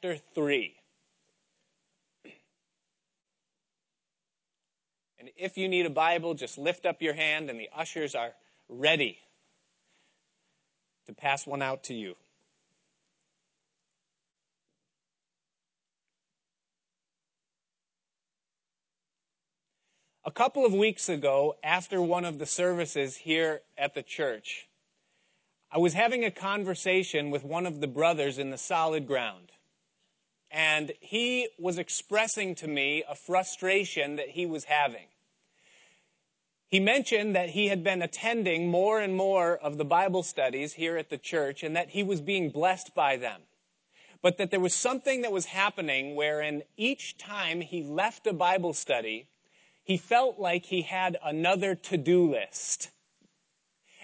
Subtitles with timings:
[0.00, 0.74] chapter 3.
[5.18, 8.32] And if you need a Bible, just lift up your hand, and the ushers are
[8.68, 9.18] ready
[11.06, 12.14] to pass one out to you.
[20.24, 24.68] A couple of weeks ago, after one of the services here at the church,
[25.72, 29.50] I was having a conversation with one of the brothers in the solid ground.
[30.50, 35.06] And he was expressing to me a frustration that he was having.
[36.68, 40.98] He mentioned that he had been attending more and more of the Bible studies here
[40.98, 43.40] at the church and that he was being blessed by them.
[44.20, 48.74] But that there was something that was happening wherein each time he left a Bible
[48.74, 49.28] study,
[49.82, 52.90] he felt like he had another to-do list.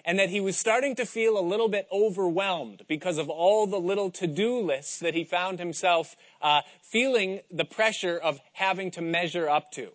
[0.04, 3.80] And that he was starting to feel a little bit overwhelmed because of all the
[3.80, 9.48] little to-do lists that he found himself uh, feeling the pressure of having to measure
[9.48, 9.92] up to.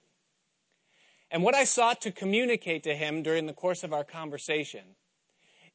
[1.31, 4.95] And what I sought to communicate to him during the course of our conversation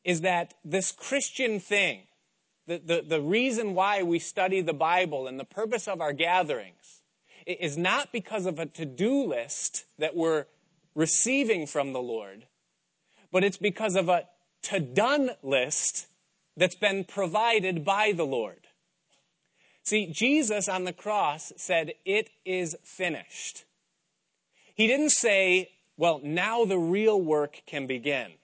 [0.03, 2.03] is that this Christian thing,
[2.67, 7.03] the, the, the reason why we study the Bible and the purpose of our gatherings,
[7.47, 10.47] is not because of a to-do list that we're
[10.95, 12.47] receiving from the Lord,
[13.35, 14.29] but it's because of a
[14.63, 16.07] to-done list
[16.57, 18.61] that's been provided by the Lord.
[19.83, 23.65] See, Jesus on the cross said, it is finished.
[24.77, 28.35] He didn't say, well, now the real work can begin.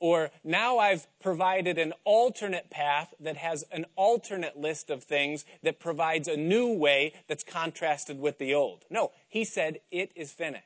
[0.00, 5.78] Or now I've provided an alternate path that has an alternate list of things that
[5.78, 8.86] provides a new way that's contrasted with the old.
[8.88, 10.64] No, he said, it is finished.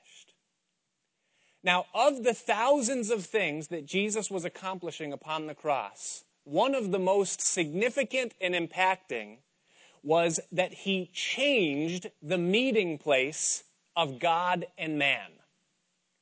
[1.63, 6.91] Now, of the thousands of things that Jesus was accomplishing upon the cross, one of
[6.91, 9.39] the most significant and impacting
[10.03, 15.33] was that he changed the meeting place of God and man.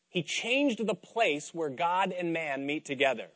[0.09, 3.29] He changed the place where God and man meet together.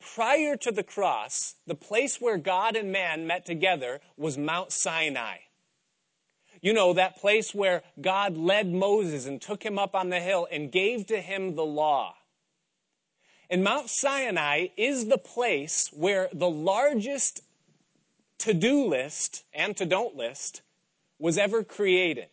[0.00, 5.38] Prior to the cross, the place where God and man met together was Mount Sinai.
[6.62, 10.48] You know, that place where God led Moses and took him up on the hill
[10.50, 12.14] and gave to him the law.
[13.50, 17.42] And Mount Sinai is the place where the largest
[18.38, 20.62] to do list and to don't list
[21.18, 22.28] was ever created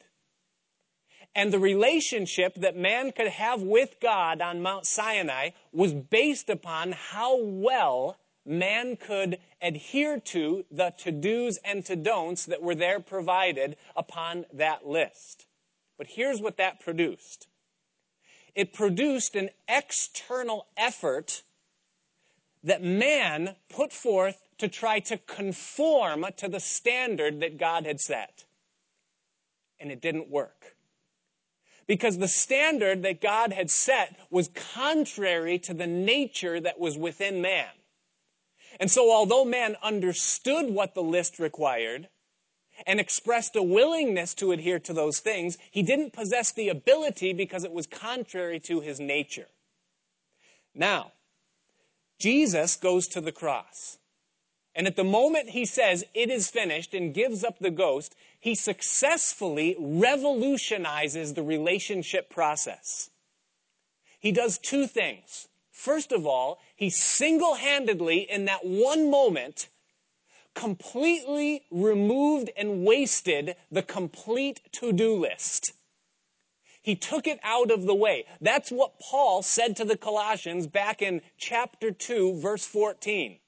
[1.35, 6.91] and the relationship that man could have with God on Mount Sinai was based upon
[6.91, 14.45] how well man could adhere to the to-dos and to-don'ts that were there provided upon
[14.53, 15.45] that list.
[15.97, 17.47] But here's what that produced.
[18.55, 21.43] It produced an external effort
[22.63, 28.45] that man put forth to try to conform to the standard that God had set.
[29.79, 30.75] And it didn't work
[31.87, 37.41] because the standard that God had set was contrary to the nature that was within
[37.41, 37.65] man.
[38.79, 42.07] And so although man understood what the list required
[42.87, 47.65] and expressed a willingness to adhere to those things, he didn't possess the ability because
[47.65, 49.47] it was contrary to his nature.
[50.73, 51.11] Now,
[52.19, 53.97] Jesus goes to the cross.
[54.75, 58.55] And at the moment he says, it is finished, and gives up the ghost, he
[58.55, 63.09] successfully revolutionizes the relationship process.
[64.19, 65.47] He does two things.
[65.79, 69.69] First of all, he single-handedly, in that one moment,
[70.53, 75.71] completely removed and wasted the complete to-do list.
[76.81, 78.25] He took it out of the way.
[78.41, 83.39] That's what Paul said to the Colossians back in chapter 2, verse 14.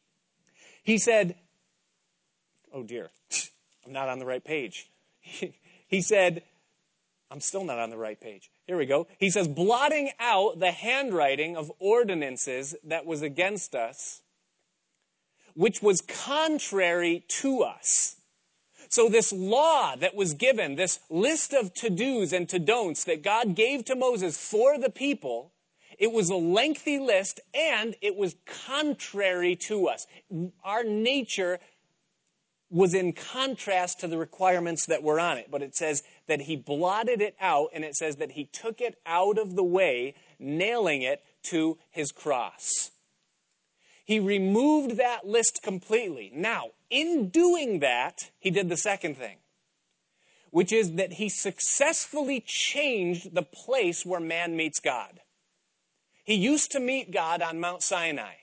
[0.84, 1.36] He said,
[2.74, 3.10] oh dear,
[3.86, 4.90] I'm not on the right page.
[5.20, 6.44] he said,
[7.30, 8.50] I'm still not on the right page.
[8.72, 9.08] Here we go.
[9.18, 14.22] He says, blotting out the handwriting of ordinances that was against us,
[15.56, 18.16] which was contrary to us.
[18.88, 23.84] So this law that was given, this list of to-dos and to-don'ts that God gave
[23.84, 25.52] to Moses for the people,
[26.00, 28.38] it was a lengthy list and it was
[28.70, 30.08] contrary to us.
[30.64, 31.60] Our nature
[32.70, 35.52] was in contrast to the requirements that were on it.
[35.52, 39.00] But it says that he blotted it out and it says that he took it
[39.06, 42.92] out of the way, nailing it to his cross.
[44.06, 46.32] He removed that list completely.
[46.34, 49.38] Now, in doing that, he did the second thing,
[50.50, 55.22] which is that he successfully changed the place where man meets God.
[56.24, 58.34] He used to meet God on Mount Sinai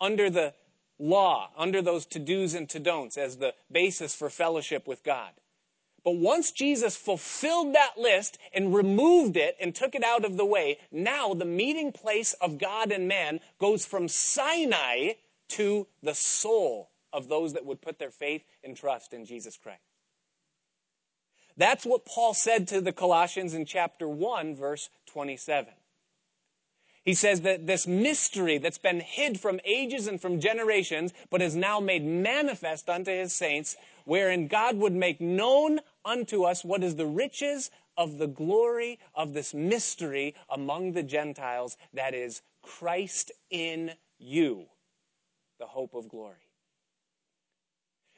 [0.00, 0.54] under the
[0.98, 5.32] law, under those to do's and to don'ts as the basis for fellowship with God.
[6.04, 10.44] But once Jesus fulfilled that list and removed it and took it out of the
[10.44, 15.12] way, now the meeting place of God and man goes from Sinai
[15.48, 19.80] to the soul of those that would put their faith and trust in Jesus Christ.
[21.56, 25.72] That's what Paul said to the Colossians in chapter 1, verse 27.
[27.04, 31.54] He says that this mystery that's been hid from ages and from generations, but is
[31.54, 36.96] now made manifest unto his saints, wherein God would make known unto us what is
[36.96, 43.92] the riches of the glory of this mystery among the Gentiles, that is Christ in
[44.18, 44.66] you,
[45.58, 46.36] the hope of glory.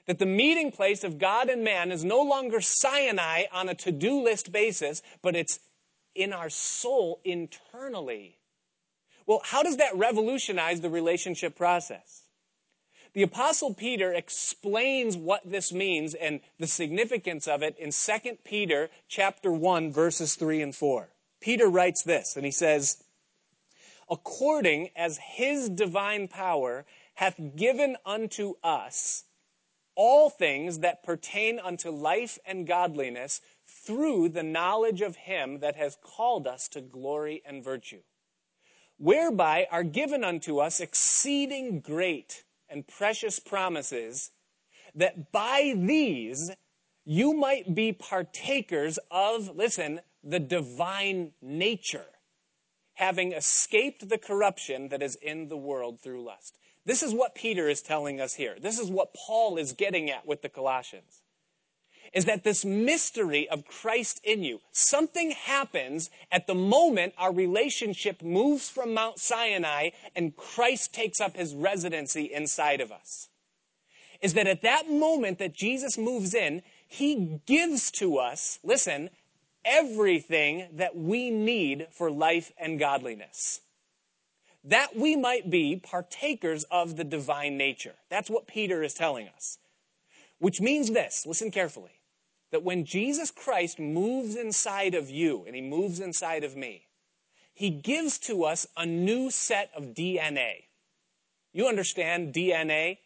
[0.07, 3.91] That the meeting place of God and man is no longer Sinai on a to
[3.91, 5.59] do list basis, but it's
[6.15, 8.39] in our soul internally.
[9.27, 12.23] Well, how does that revolutionize the relationship process?
[13.17, 18.91] The apostle Peter explains what this means and the significance of it in 2 Peter
[19.09, 21.09] chapter 1 verses 3 and 4.
[21.41, 23.03] Peter writes this and he says,
[24.11, 26.85] according as his divine power
[27.15, 29.25] hath given unto us
[29.95, 35.97] all things that pertain unto life and godliness through the knowledge of him that has
[36.03, 38.03] called us to glory and virtue,
[38.99, 44.31] whereby are given unto us exceeding great and precious promises,
[44.95, 46.51] that by these
[47.05, 52.07] you might be partakers of, listen, the divine nature,
[52.95, 56.59] having escaped the corruption that is in the world through lust.
[56.85, 58.57] This is what Peter is telling us here.
[58.61, 61.23] This is what Paul is getting at with the Colossians
[62.13, 68.23] is that this mystery of Christ in you, something happens at the moment our relationship
[68.23, 73.29] moves from Mount Sinai and Christ takes up his residency inside of us.
[74.23, 79.11] Is that at that moment that Jesus moves in, he gives to us, listen,
[79.65, 83.61] everything that we need for life and godliness.
[84.65, 87.95] That we might be partakers of the divine nature.
[88.09, 89.59] That's what Peter is telling us.
[90.39, 91.96] Which means this, listen carefully
[92.53, 96.87] that when Jesus Christ moves inside of you and he moves inside of me,
[97.55, 100.65] he gives to us a new set of DNA.
[101.53, 102.99] You understand DNA?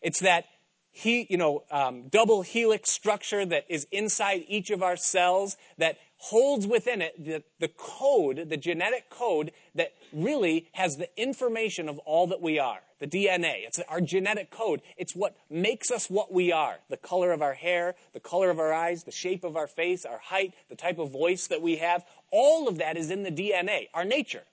[0.00, 0.44] It's that
[0.92, 5.98] he, you know, um, double helix structure that is inside each of our cells that
[6.18, 11.98] holds within it the, the code, the genetic code that really has the information of
[12.00, 12.80] all that we are.
[12.98, 13.66] The DNA.
[13.66, 14.80] It's our genetic code.
[14.96, 16.76] It's what makes us what we are.
[16.88, 20.06] The color of our hair, the color of our eyes, the shape of our face,
[20.06, 22.04] our height, the type of voice that we have.
[22.30, 24.44] All of that is in the DNA, our nature.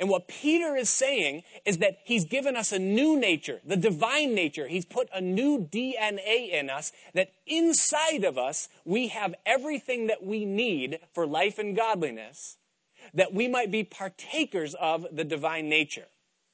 [0.00, 4.34] And what Peter is saying is that he's given us a new nature, the divine
[4.34, 4.66] nature.
[4.66, 10.24] He's put a new DNA in us that inside of us we have everything that
[10.24, 12.56] we need for life and godliness,
[13.12, 16.06] that we might be partakers of the divine nature.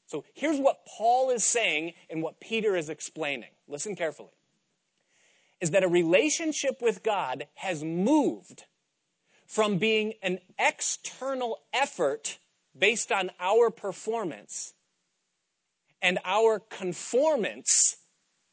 [0.06, 3.50] So here's what Paul is saying and what Peter is explaining.
[3.68, 4.30] Listen carefully.
[5.60, 8.64] Is that a relationship with God has moved
[9.46, 12.38] from being an external effort
[12.78, 14.72] based on our performance
[16.02, 17.96] and our conformance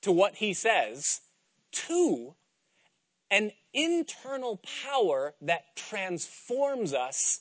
[0.01, 1.21] to what he says
[1.71, 2.35] to
[3.31, 7.39] an internal power that transforms us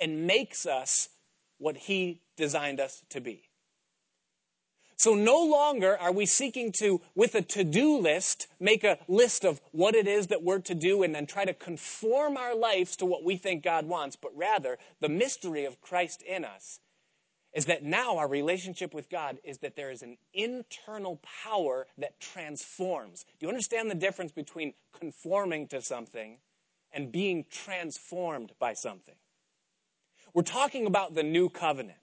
[0.00, 1.08] and makes us
[1.58, 3.47] what he designed us to be.
[4.98, 9.60] So no longer are we seeking to, with a to-do list, make a list of
[9.70, 13.06] what it is that we're to do and then try to conform our lives to
[13.06, 16.80] what we think God wants, but rather the mystery of Christ in us
[17.54, 22.18] is that now our relationship with God is that there is an internal power that
[22.18, 23.24] transforms.
[23.38, 26.38] Do you understand the difference between conforming to something
[26.92, 29.14] and being transformed by something?
[30.34, 31.98] We're talking about the new covenant.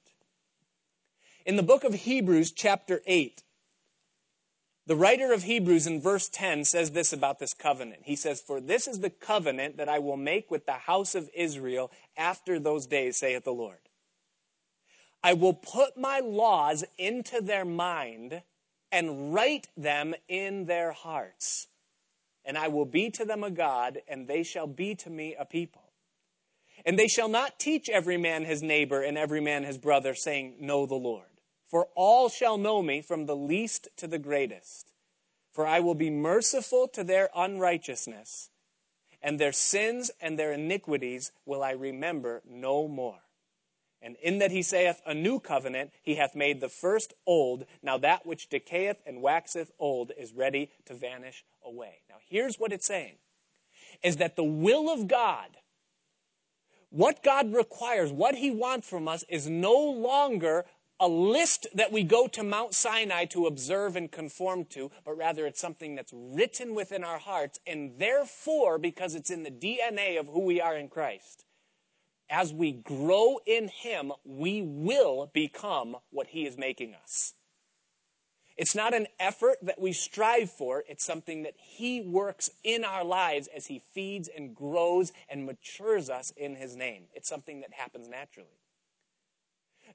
[1.45, 3.43] In the book of Hebrews, chapter 8,
[4.87, 8.01] the writer of Hebrews in verse 10 says this about this covenant.
[8.03, 11.29] He says, For this is the covenant that I will make with the house of
[11.35, 13.77] Israel after those days, saith the Lord.
[15.23, 18.41] I will put my laws into their mind
[18.91, 21.67] and write them in their hearts.
[22.43, 25.45] And I will be to them a God, and they shall be to me a
[25.45, 25.81] people.
[26.85, 30.55] And they shall not teach every man his neighbor and every man his brother, saying,
[30.59, 31.25] Know the Lord.
[31.67, 34.91] For all shall know me from the least to the greatest.
[35.51, 38.49] For I will be merciful to their unrighteousness,
[39.21, 43.21] and their sins and their iniquities will I remember no more.
[44.01, 47.65] And in that he saith a new covenant, he hath made the first old.
[47.81, 52.01] Now that which decayeth and waxeth old is ready to vanish away.
[52.09, 53.15] Now here's what it's saying
[54.03, 55.57] is that the will of God,
[56.89, 60.65] what God requires, what he wants from us is no longer
[60.99, 65.45] a list that we go to Mount Sinai to observe and conform to, but rather
[65.45, 70.27] it's something that's written within our hearts, and therefore, because it's in the DNA of
[70.27, 71.45] who we are in Christ,
[72.29, 77.33] as we grow in Him, we will become what He is making us.
[78.57, 83.03] It's not an effort that we strive for, it's something that He works in our
[83.03, 87.03] lives as He feeds and grows and matures us in His name.
[87.13, 88.47] It's something that happens naturally.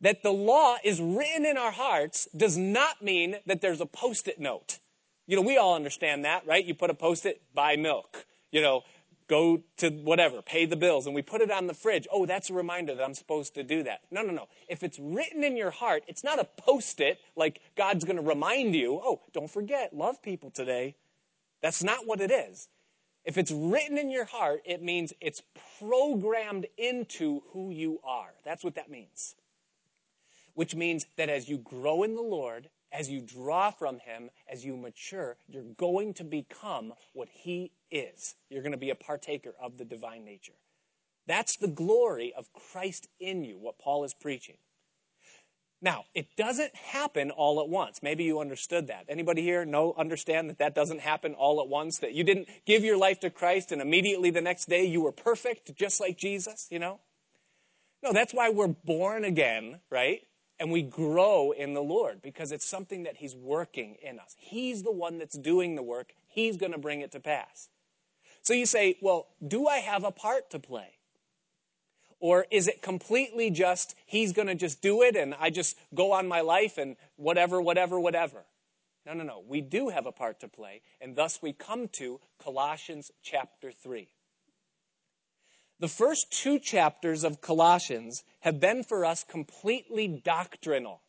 [0.01, 4.29] That the law is written in our hearts does not mean that there's a post
[4.29, 4.79] it note.
[5.27, 6.65] You know, we all understand that, right?
[6.65, 8.27] You put a post it, buy milk.
[8.51, 8.83] You know,
[9.29, 12.09] go to whatever, pay the bills, and we put it on the fridge.
[12.11, 14.01] Oh, that's a reminder that I'm supposed to do that.
[14.11, 14.49] No, no, no.
[14.69, 18.23] If it's written in your heart, it's not a post it like God's going to
[18.23, 20.97] remind you, oh, don't forget, love people today.
[21.63, 22.69] That's not what it is.
[23.25, 25.43] If it's written in your heart, it means it's
[25.79, 28.33] programmed into who you are.
[28.45, 29.37] That's what that means.
[30.61, 34.63] Which means that as you grow in the Lord, as you draw from Him, as
[34.63, 38.35] you mature, you're going to become what He is.
[38.51, 40.53] You're going to be a partaker of the divine nature.
[41.27, 44.59] That's the glory of Christ in you, what Paul is preaching.
[45.81, 48.03] Now, it doesn't happen all at once.
[48.03, 49.07] Maybe you understood that.
[49.09, 52.85] Anybody here know understand that that doesn't happen all at once that you didn't give
[52.85, 56.69] your life to Christ and immediately the next day you were perfect just like Jesus,
[56.71, 57.01] you know?
[58.03, 60.21] No, that's why we're born again, right?
[60.61, 64.37] And we grow in the Lord because it's something that He's working in us.
[64.39, 67.69] He's the one that's doing the work, He's going to bring it to pass.
[68.43, 70.93] So you say, well, do I have a part to play?
[72.21, 76.13] Or is it completely just, He's going to just do it and I just go
[76.13, 78.45] on my life and whatever, whatever, whatever?
[79.07, 79.43] No, no, no.
[79.49, 84.09] We do have a part to play, and thus we come to Colossians chapter 3.
[85.81, 91.01] The first two chapters of Colossians have been for us completely doctrinal.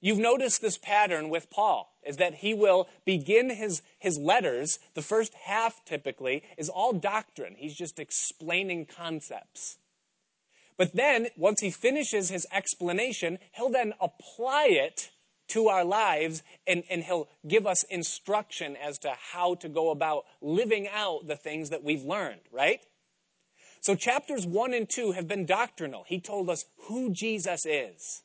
[0.00, 5.02] You've noticed this pattern with Paul, is that he will begin his, his letters, the
[5.02, 7.56] first half typically, is all doctrine.
[7.58, 9.78] He's just explaining concepts.
[10.76, 15.10] But then, once he finishes his explanation, he'll then apply it
[15.48, 20.24] to our lives and, and he'll give us instruction as to how to go about
[20.40, 22.80] living out the things that we've learned, right?
[23.88, 26.04] So, chapters 1 and 2 have been doctrinal.
[26.06, 28.20] He told us who Jesus is.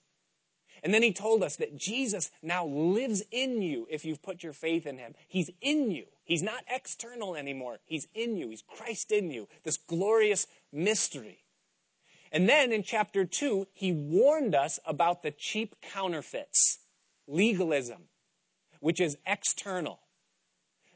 [0.83, 4.51] And then he told us that Jesus now lives in you if you've put your
[4.51, 5.13] faith in him.
[5.29, 6.03] He's in you.
[6.25, 7.77] He's not external anymore.
[7.85, 8.49] He's in you.
[8.49, 9.47] He's Christ in you.
[9.63, 11.45] This glorious mystery.
[12.33, 16.79] And then in chapter 2, he warned us about the cheap counterfeits,
[17.25, 18.09] legalism,
[18.81, 20.01] which is external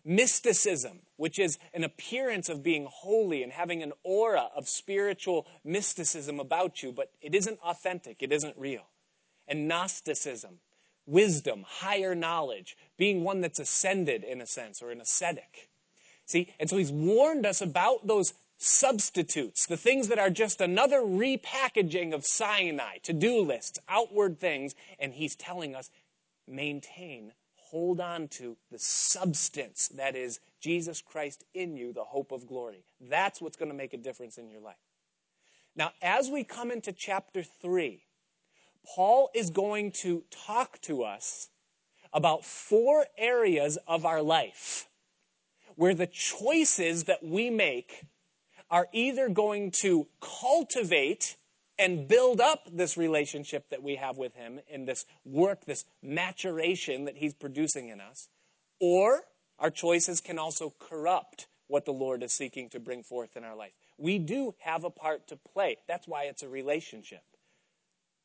[0.03, 6.39] mysticism, which is an appearance of being holy and having an aura of spiritual mysticism
[6.39, 8.87] about you, but it isn't authentic, it isn't real.
[9.47, 10.59] And Gnosticism,
[11.05, 15.69] wisdom, higher knowledge, being one that's ascended in a sense, or an ascetic.
[16.25, 20.99] See, and so he's warned us about those substitutes, the things that are just another
[20.99, 25.89] repackaging of Sinai, to do lists, outward things, and he's telling us
[26.47, 27.33] maintain
[27.69, 32.83] hold on to the substance that is Jesus Christ in you, the hope of glory.
[33.01, 34.75] That's what's going to make a difference in your life.
[35.75, 38.03] Now, as we come into chapter 3,
[38.95, 41.49] Paul is going to talk to us
[42.13, 44.87] about four areas of our life
[45.75, 48.05] where the choices that we make
[48.71, 51.37] are either going to cultivate
[51.79, 57.05] and build up this relationship that we have with Him in this work, this maturation
[57.05, 58.29] that He's producing in us,
[58.79, 59.23] or
[59.59, 63.55] our choices can also corrupt what the Lord is seeking to bring forth in our
[63.55, 63.73] life.
[63.97, 65.77] We do have a part to play.
[65.87, 67.23] That's why it's a relationship.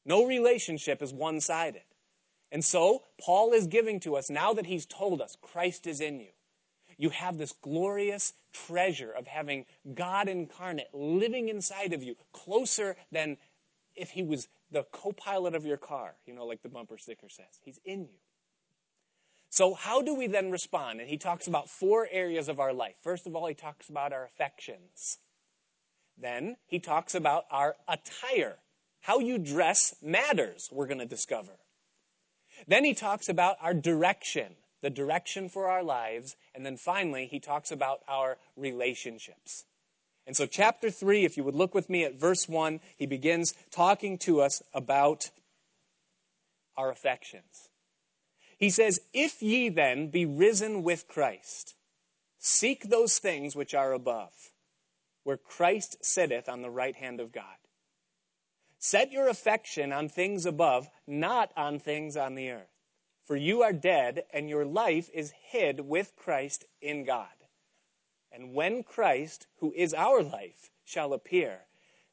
[0.05, 1.83] No relationship is one sided.
[2.51, 6.21] And so, Paul is giving to us, now that he's told us Christ is in
[6.21, 6.29] you,
[7.03, 13.39] you have this glorious treasure of having God incarnate living inside of you, closer than
[13.97, 17.29] if he was the co pilot of your car, you know, like the bumper sticker
[17.29, 17.59] says.
[17.65, 18.21] He's in you.
[19.51, 21.01] So, how do we then respond?
[21.01, 22.95] And he talks about four areas of our life.
[23.03, 25.19] First of all, he talks about our affections.
[26.17, 28.59] Then he talks about our attire.
[29.01, 31.59] How you dress matters, we're going to discover.
[32.69, 37.41] Then he talks about our direction the direction for our lives, and then finally, he
[37.41, 39.65] talks about our relationships.
[40.27, 43.55] And so, chapter 3, if you would look with me at verse 1, he begins
[43.71, 45.31] talking to us about
[46.77, 47.71] our affections.
[48.59, 51.75] He says, If ye then be risen with Christ,
[52.39, 54.33] seek those things which are above,
[55.25, 57.45] where Christ sitteth on the right hand of God.
[58.79, 62.72] Set your affection on things above, not on things on the earth.
[63.33, 67.33] For you are dead, and your life is hid with Christ in God.
[68.31, 71.61] And when Christ, who is our life, shall appear,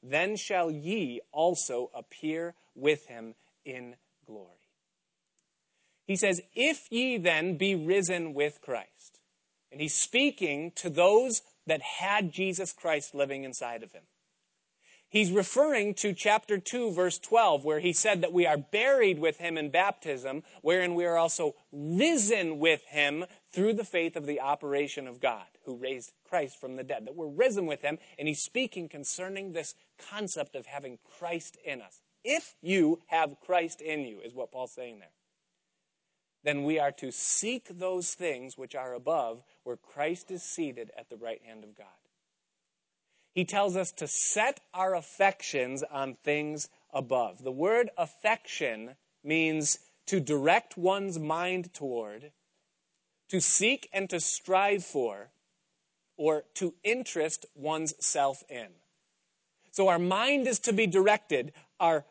[0.01, 3.35] then shall ye also appear with him
[3.65, 4.69] in glory.
[6.05, 9.19] He says, If ye then be risen with Christ.
[9.73, 14.03] And he's speaking to those that had Jesus Christ living inside of him.
[15.11, 19.37] He's referring to chapter 2, verse 12, where he said that we are buried with
[19.37, 24.39] him in baptism, wherein we are also risen with him through the faith of the
[24.39, 27.07] operation of God, who raised Christ from the dead.
[27.07, 29.73] That we're risen with him, and he's speaking concerning this
[30.11, 32.01] concept of having Christ in us.
[32.23, 35.09] If you have Christ in you, is what Paul's saying there,
[36.43, 41.09] then we are to seek those things which are above, where Christ is seated at
[41.09, 41.87] the right hand of God
[43.33, 47.43] he tells us to set our affections on things above.
[47.43, 52.31] The word affection means to direct one's mind toward,
[53.29, 55.29] to seek and to strive for,
[56.17, 58.67] or to interest one's self in.
[59.71, 62.05] So our mind is to be directed, our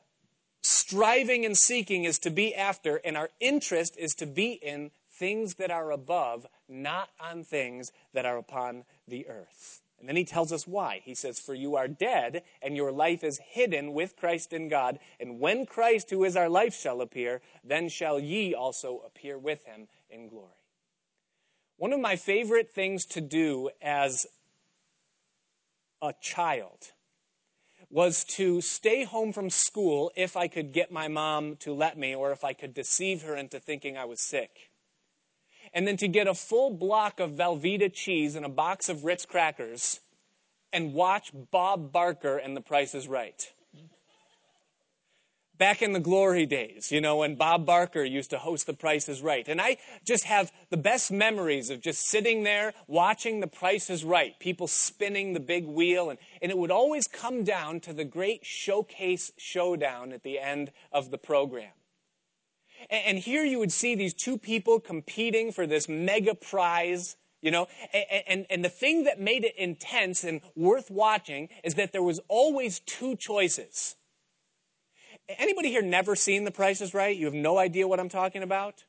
[0.63, 5.55] striving and seeking is to be after, and our interest is to be in things
[5.55, 9.83] that are above, not on things that are upon the earth.
[9.99, 11.01] And then he tells us why.
[11.05, 14.99] He says, For you are dead, and your life is hidden with Christ in God.
[15.19, 19.65] And when Christ, who is our life, shall appear, then shall ye also appear with
[19.65, 20.53] him in glory.
[21.79, 24.27] One of my favorite things to do as
[26.01, 26.93] a child
[27.91, 32.15] was to stay home from school if I could get my mom to let me,
[32.15, 34.68] or if I could deceive her into thinking I was sick
[35.73, 39.27] and then to get a full block of Velveeta cheese and a box of Ritz
[39.27, 40.01] crackers
[40.73, 43.53] and watch Bob Barker and The Price is Right.
[45.57, 49.09] Back in the glory days, you know, when Bob Barker used to host The Price
[49.09, 49.49] is Right.
[49.49, 54.05] And I just have the best memories of just sitting there watching The Price is
[54.05, 56.11] Right, people spinning the big wheel.
[56.11, 60.71] And, and it would always come down to the great showcase showdown at the end
[60.93, 61.73] of the program.
[62.91, 67.69] And here you would see these two people competing for this mega prize, you know,
[67.93, 72.03] and, and, and, the thing that made it intense and worth watching is that there
[72.03, 73.97] was always two choices.
[75.29, 77.15] Anybody here never seen The Price is Right?
[77.15, 78.85] You have no idea what I'm talking about?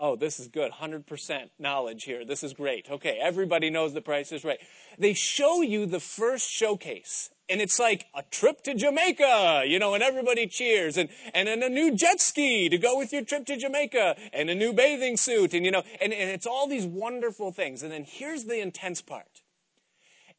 [0.00, 0.72] Oh, this is good.
[0.72, 2.24] 100% knowledge here.
[2.24, 2.88] This is great.
[2.90, 4.60] Okay, everybody knows The Price is Right.
[4.98, 9.94] They show you the first showcase and it's like a trip to Jamaica, you know,
[9.94, 13.56] and everybody cheers, and, and a new jet ski to go with your trip to
[13.56, 17.52] Jamaica, and a new bathing suit, and you know, and, and it's all these wonderful
[17.52, 17.82] things.
[17.82, 19.42] And then here's the intense part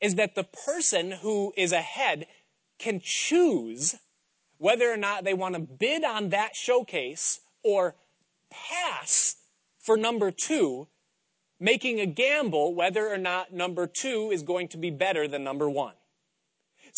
[0.02, 2.26] is that the person who is ahead
[2.78, 3.96] can choose
[4.58, 7.96] whether or not they want to bid on that showcase or
[8.50, 9.36] pass
[9.80, 10.88] for number two,
[11.60, 15.70] making a gamble whether or not number two is going to be better than number
[15.70, 15.94] one.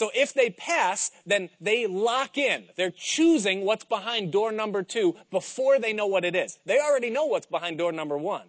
[0.01, 2.69] So if they pass, then they lock in.
[2.75, 6.57] They're choosing what's behind door number two before they know what it is.
[6.65, 8.47] They already know what's behind door number one.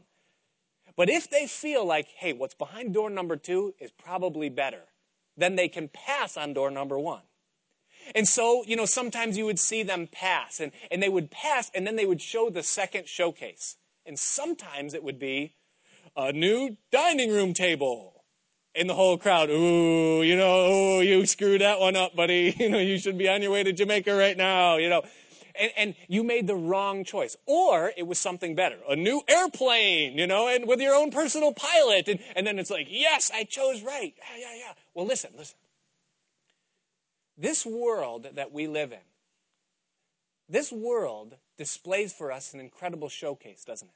[0.97, 4.81] But if they feel like, hey, what's behind door number two is probably better,
[5.37, 7.21] then they can pass on door number one.
[8.15, 11.71] And so, you know, sometimes you would see them pass, and, and they would pass,
[11.75, 13.77] and then they would show the second showcase.
[14.07, 15.53] And sometimes it would be
[16.17, 18.12] a new dining room table
[18.75, 22.55] in the whole crowd, ooh, you know, ooh, you screwed that one up, buddy.
[22.63, 25.03] You know, you should be on your way to Jamaica right now, you know.
[25.55, 27.37] And, and, you made the wrong choice.
[27.45, 28.79] Or it was something better.
[28.89, 32.09] A new airplane, you know, and with your own personal pilot.
[32.09, 34.15] And, and then it's like, yes, I chose right.
[34.17, 34.73] Yeah, yeah, yeah.
[34.95, 35.57] Well, listen, listen.
[37.37, 38.99] This world that we live in,
[40.49, 43.95] this world displays for us an incredible showcase, doesn't it?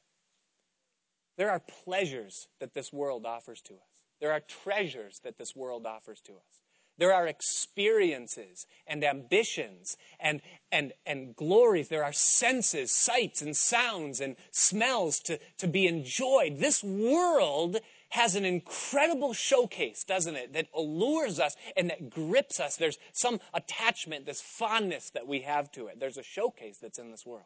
[1.39, 3.96] There are pleasures that this world offers to us.
[4.21, 6.61] There are treasures that this world offers to us.
[6.99, 10.41] There are experiences and ambitions and,
[10.73, 11.89] and, and glories.
[11.89, 16.59] There are senses, sights and sounds and smells to, to be enjoyed.
[16.59, 17.79] This world
[18.11, 22.77] has an incredible showcase, doesn't it, that allures us and that grips us.
[22.77, 26.01] There's some attachment, this fondness that we have to it.
[26.01, 27.45] There's a showcase that's in this world.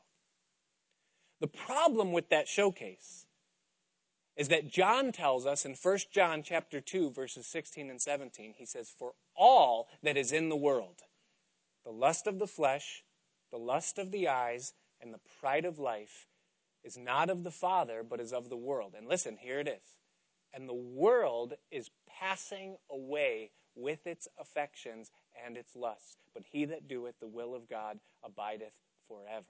[1.40, 3.26] The problem with that showcase
[4.36, 8.66] is that John tells us in 1 John chapter 2 verses 16 and 17 he
[8.66, 11.02] says for all that is in the world
[11.84, 13.04] the lust of the flesh
[13.50, 16.26] the lust of the eyes and the pride of life
[16.84, 18.94] is not of the father but is of the world.
[18.96, 19.98] And listen here it is.
[20.52, 25.10] And the world is passing away with its affections
[25.44, 28.72] and its lusts but he that doeth the will of God abideth
[29.06, 29.46] forever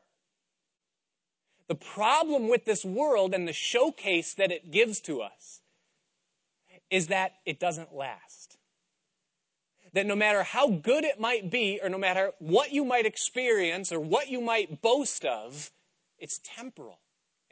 [1.70, 5.60] the problem with this world and the showcase that it gives to us
[6.90, 8.58] is that it doesn't last.
[9.92, 13.92] That no matter how good it might be, or no matter what you might experience
[13.92, 15.70] or what you might boast of,
[16.18, 16.98] it's temporal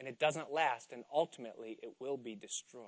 [0.00, 2.82] and it doesn't last, and ultimately it will be destroyed.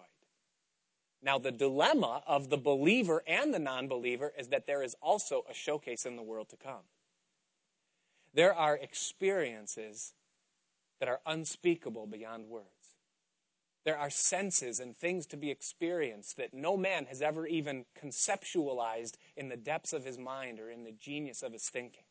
[1.22, 5.44] Now, the dilemma of the believer and the non believer is that there is also
[5.48, 6.88] a showcase in the world to come.
[8.34, 10.12] There are experiences
[11.00, 12.66] that are unspeakable beyond words.
[13.84, 19.14] There are senses and things to be experienced that no man has ever even conceptualized
[19.36, 22.04] in the depths of his mind or in the genius of his thinking.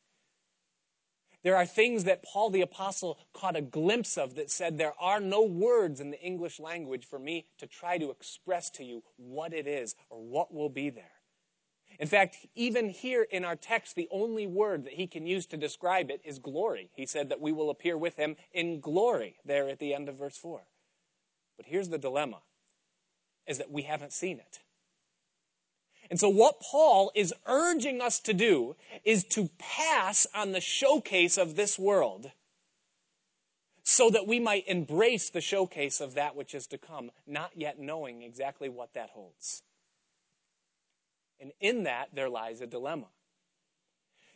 [1.44, 5.22] There are things that Paul the Apostle caught a glimpse of that said, There are
[5.22, 9.54] no words in the English language for me to try to express to you what
[9.54, 11.19] it is or what will be there.
[12.00, 15.58] In fact, even here in our text, the only word that he can use to
[15.58, 16.90] describe it is glory.
[16.94, 20.16] He said that we will appear with him in glory there at the end of
[20.16, 20.62] verse 4.
[21.58, 22.40] But here's the dilemma
[23.46, 24.60] is that we haven't seen it.
[26.10, 31.38] And so what Paul is urging us to do is to pass on the showcase
[31.38, 32.32] of this world
[33.84, 37.80] so that we might embrace the showcase of that which is to come, not yet
[37.80, 39.64] knowing exactly what that holds.
[41.40, 43.08] And in that, there lies a dilemma.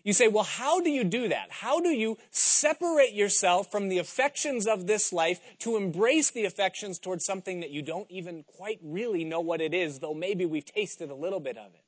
[0.04, 1.48] You say, well, how do you do that?
[1.50, 7.00] How do you separate yourself from the affections of this life to embrace the affections
[7.00, 10.66] towards something that you don't even quite really know what it is, though maybe we've
[10.66, 11.86] tasted a little bit of it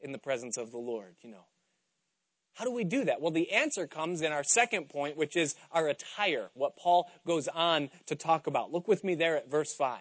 [0.00, 1.46] in the presence of the Lord, you know?
[2.52, 3.20] How do we do that?
[3.20, 7.48] Well, the answer comes in our second point, which is our attire, what Paul goes
[7.48, 8.72] on to talk about.
[8.72, 10.00] Look with me there at verse 5.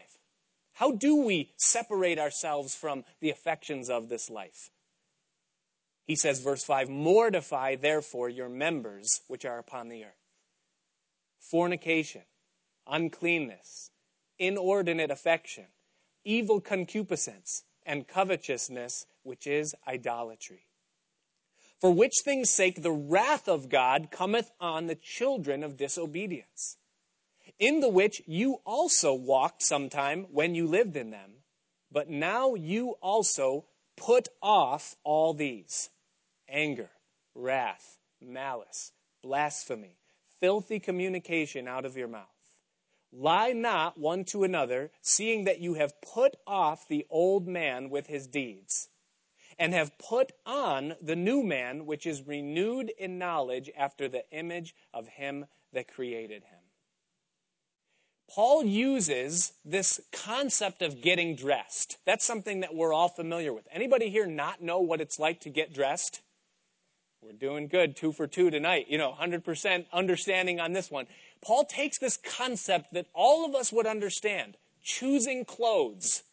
[0.73, 4.71] How do we separate ourselves from the affections of this life?
[6.05, 10.11] He says, verse 5 Mortify therefore your members which are upon the earth
[11.39, 12.23] fornication,
[12.87, 13.91] uncleanness,
[14.39, 15.65] inordinate affection,
[16.23, 20.67] evil concupiscence, and covetousness, which is idolatry.
[21.79, 26.77] For which things' sake the wrath of God cometh on the children of disobedience
[27.59, 31.31] in the which you also walked sometime when you lived in them.
[31.91, 35.89] But now you also put off all these
[36.49, 36.89] anger,
[37.35, 39.97] wrath, malice, blasphemy,
[40.39, 42.27] filthy communication out of your mouth.
[43.11, 48.07] Lie not one to another, seeing that you have put off the old man with
[48.07, 48.89] his deeds,
[49.59, 54.73] and have put on the new man, which is renewed in knowledge after the image
[54.91, 56.62] of him that created him.
[58.29, 61.97] Paul uses this concept of getting dressed.
[62.05, 63.67] That's something that we're all familiar with.
[63.71, 66.21] Anybody here not know what it's like to get dressed?
[67.21, 68.87] We're doing good, two for two tonight.
[68.89, 71.05] You know, 100% understanding on this one.
[71.41, 76.23] Paul takes this concept that all of us would understand choosing clothes,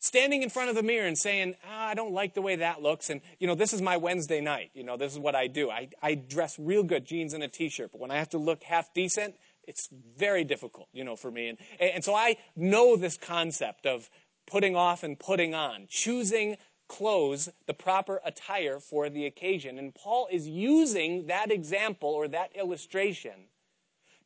[0.00, 2.82] standing in front of the mirror and saying, ah, I don't like the way that
[2.82, 3.10] looks.
[3.10, 4.70] And, you know, this is my Wednesday night.
[4.74, 5.70] You know, this is what I do.
[5.70, 7.92] I, I dress real good, jeans and a t shirt.
[7.92, 9.34] But when I have to look half decent,
[9.66, 11.48] it's very difficult, you know, for me.
[11.48, 14.10] And, and so I know this concept of
[14.46, 16.56] putting off and putting on, choosing
[16.88, 19.78] clothes, the proper attire for the occasion.
[19.78, 23.46] And Paul is using that example or that illustration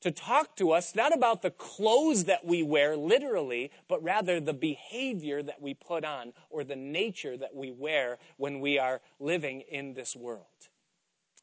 [0.01, 4.53] to talk to us not about the clothes that we wear literally, but rather the
[4.53, 9.63] behavior that we put on or the nature that we wear when we are living
[9.63, 10.69] in this world.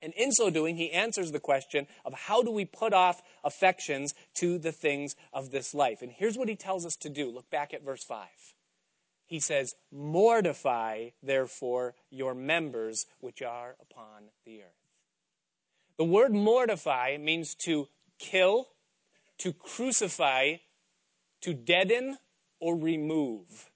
[0.01, 4.13] And in so doing, he answers the question of how do we put off affections
[4.35, 6.01] to the things of this life.
[6.01, 7.29] And here's what he tells us to do.
[7.29, 8.27] Look back at verse 5.
[9.27, 14.81] He says, Mortify, therefore, your members which are upon the earth.
[15.97, 17.87] The word mortify means to
[18.17, 18.69] kill,
[19.37, 20.55] to crucify,
[21.41, 22.17] to deaden,
[22.59, 23.69] or remove.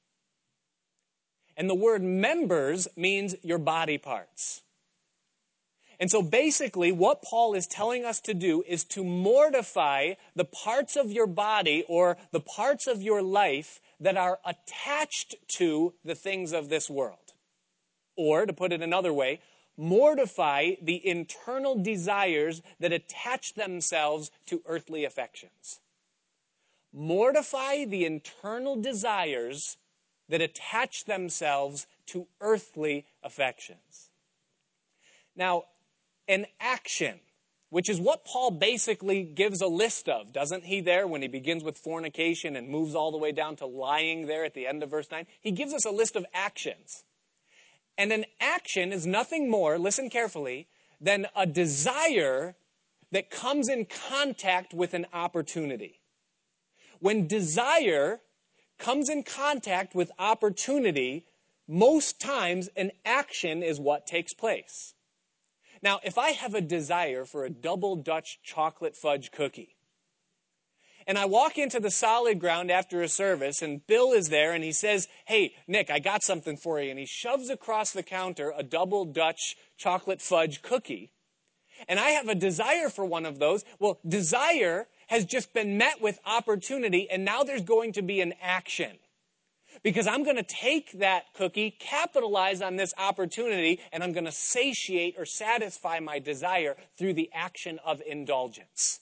[1.55, 4.61] And the word members means your body parts.
[5.99, 10.95] And so basically, what Paul is telling us to do is to mortify the parts
[10.95, 16.51] of your body or the parts of your life that are attached to the things
[16.51, 17.33] of this world.
[18.17, 19.39] Or, to put it another way,
[19.77, 25.79] mortify the internal desires that attach themselves to earthly affections.
[26.95, 29.77] mortify the internal desires
[30.29, 34.09] that attach themselves to earthly affections.
[35.35, 35.65] Now,
[36.27, 37.19] an action,
[37.69, 41.63] which is what Paul basically gives a list of, doesn't he, there, when he begins
[41.63, 44.89] with fornication and moves all the way down to lying there at the end of
[44.89, 45.25] verse 9?
[45.41, 47.03] He gives us a list of actions.
[47.97, 50.67] And an action is nothing more, listen carefully,
[50.99, 52.55] than a desire
[53.11, 56.01] that comes in contact with an opportunity.
[56.99, 58.21] When desire
[58.77, 61.25] comes in contact with opportunity,
[61.67, 64.93] most times an action is what takes place.
[65.85, 69.75] Now, if I have a desire for a double Dutch chocolate fudge cookie,
[71.05, 74.63] and I walk into the solid ground after a service, and Bill is there, and
[74.63, 76.89] he says, Hey, Nick, I got something for you.
[76.89, 81.11] And he shoves across the counter a double Dutch chocolate fudge cookie.
[81.87, 83.63] And I have a desire for one of those.
[83.77, 88.33] Well, desire has just been met with opportunity, and now there's going to be an
[88.41, 88.97] action.
[89.83, 94.31] Because I'm going to take that cookie, capitalize on this opportunity, and I'm going to
[94.31, 98.99] satiate or satisfy my desire through the action of indulgence.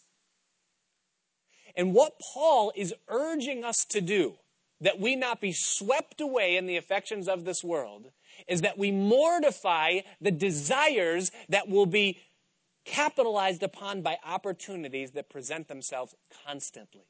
[1.75, 4.35] And what Paul is urging us to do,
[4.81, 8.11] that we not be swept away in the affections of this world,
[8.47, 12.19] is that we mortify the desires that will be
[12.85, 17.05] capitalized upon by opportunities that present themselves constantly.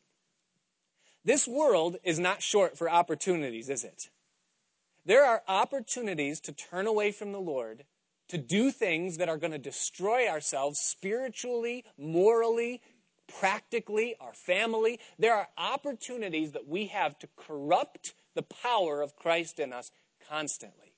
[1.26, 4.10] This world is not short for opportunities, is it?
[5.06, 7.86] There are opportunities to turn away from the Lord,
[8.30, 12.82] to do things that are going to destroy ourselves spiritually, morally,
[13.40, 15.00] practically, our family.
[15.18, 19.92] There are opportunities that we have to corrupt the power of Christ in us
[20.30, 20.94] constantly.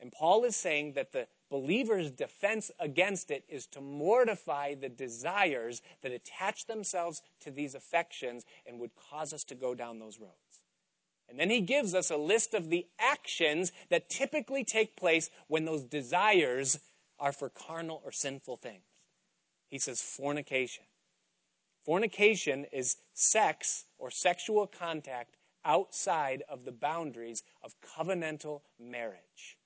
[0.00, 5.82] And Paul is saying that the believer's defense against it is to mortify the desires
[6.02, 10.32] that attach themselves to these affections and would cause us to go down those roads.
[11.28, 15.64] And then he gives us a list of the actions that typically take place when
[15.64, 16.78] those desires
[17.18, 18.84] are for carnal or sinful things.
[19.70, 20.84] He says fornication.
[21.84, 29.58] Fornication is sex or sexual contact outside of the boundaries of covenantal marriage.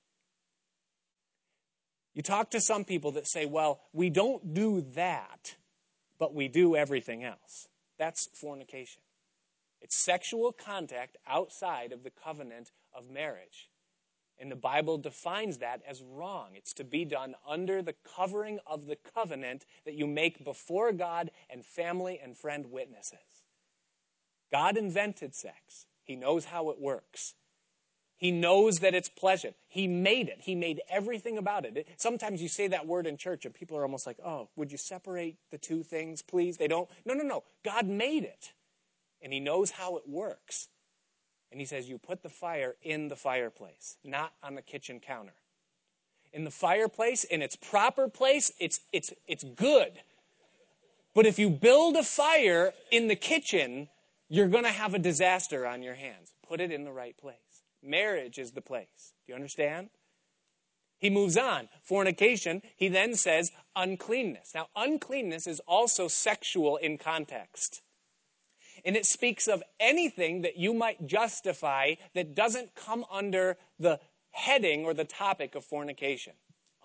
[2.19, 5.55] You talk to some people that say, well, we don't do that,
[6.17, 7.69] but we do everything else.
[7.97, 9.01] That's fornication.
[9.79, 13.69] It's sexual contact outside of the covenant of marriage.
[14.37, 16.49] And the Bible defines that as wrong.
[16.55, 21.31] It's to be done under the covering of the covenant that you make before God
[21.49, 23.45] and family and friend witnesses.
[24.51, 27.35] God invented sex, He knows how it works.
[28.19, 29.55] He knows that it's pleasant.
[29.69, 30.39] He made it.
[30.41, 31.87] He made everything about it.
[31.95, 34.77] Sometimes you say that word in church and people are almost like, oh, would you
[34.77, 36.57] separate the two things, please?
[36.57, 36.89] They don't.
[37.05, 37.43] No, no, no.
[37.63, 38.51] God made it.
[39.21, 40.67] And He knows how it works.
[41.49, 45.33] And He says, you put the fire in the fireplace, not on the kitchen counter.
[46.33, 49.93] In the fireplace, in its proper place, it's, it's, it's good.
[51.15, 53.87] But if you build a fire in the kitchen,
[54.27, 56.33] you're going to have a disaster on your hands.
[56.45, 57.37] Put it in the right place.
[57.83, 59.13] Marriage is the place.
[59.25, 59.89] Do you understand?
[60.99, 61.69] He moves on.
[61.81, 64.51] Fornication, he then says uncleanness.
[64.53, 67.81] Now, uncleanness is also sexual in context.
[68.83, 73.99] And it speaks of anything that you might justify that doesn't come under the
[74.31, 76.33] heading or the topic of fornication.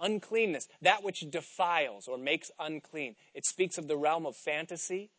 [0.01, 3.15] Uncleanness, that which defiles or makes unclean.
[3.33, 5.11] It speaks of the realm of fantasy,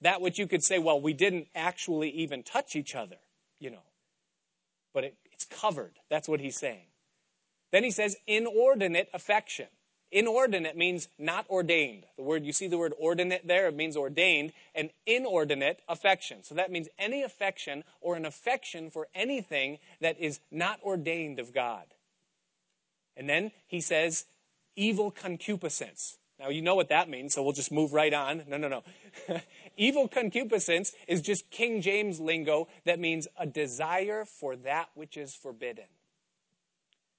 [0.00, 3.16] that which you could say, well, we didn't actually even touch each other,
[3.58, 3.82] you know
[4.94, 5.98] but it, it's covered.
[6.08, 6.86] That's what he's saying.
[7.72, 9.66] Then he says inordinate affection.
[10.12, 12.04] Inordinate means not ordained.
[12.16, 16.44] The word, you see the word ordinate there, it means ordained, and inordinate affection.
[16.44, 21.52] So that means any affection or an affection for anything that is not ordained of
[21.52, 21.86] God.
[23.16, 24.26] And then he says
[24.76, 26.18] evil concupiscence.
[26.38, 28.44] Now, you know what that means, so we'll just move right on.
[28.48, 28.82] No, no, no.
[29.76, 35.34] Evil concupiscence is just King James lingo that means a desire for that which is
[35.34, 35.84] forbidden.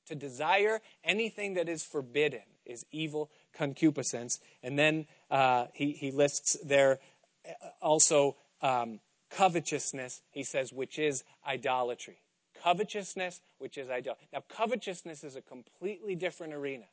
[0.08, 4.40] To desire anything that is forbidden is evil concupiscence.
[4.62, 7.00] And then uh, he, he lists there
[7.48, 12.18] uh, also um, covetousness, he says, which is idolatry.
[12.64, 14.28] Covetousness, which is idolatry.
[14.32, 16.86] Now, covetousness is a completely different arena.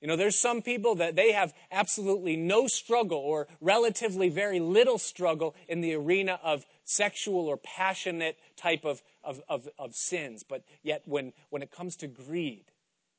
[0.00, 4.98] You know, there's some people that they have absolutely no struggle or relatively very little
[4.98, 10.42] struggle in the arena of sexual or passionate type of, of, of, of, sins.
[10.42, 12.64] But yet, when, when it comes to greed,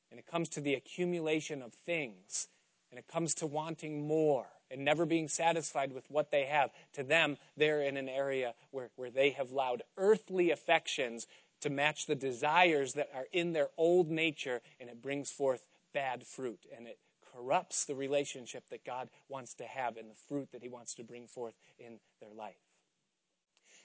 [0.09, 2.47] and it comes to the accumulation of things,
[2.89, 6.71] and it comes to wanting more, and never being satisfied with what they have.
[6.93, 11.27] To them, they're in an area where, where they have allowed earthly affections
[11.59, 15.61] to match the desires that are in their old nature, and it brings forth
[15.93, 16.59] bad fruit.
[16.75, 16.97] And it
[17.33, 21.03] corrupts the relationship that God wants to have and the fruit that He wants to
[21.03, 22.55] bring forth in their life.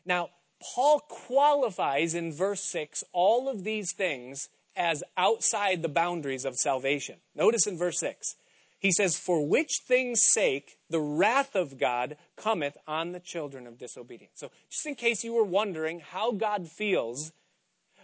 [0.04, 0.30] Now,
[0.74, 7.16] Paul qualifies in verse 6 all of these things as outside the boundaries of salvation.
[7.34, 8.36] Notice in verse 6,
[8.78, 13.78] he says, For which things' sake the wrath of God cometh on the children of
[13.78, 14.34] disobedience.
[14.36, 17.32] So, just in case you were wondering how God feels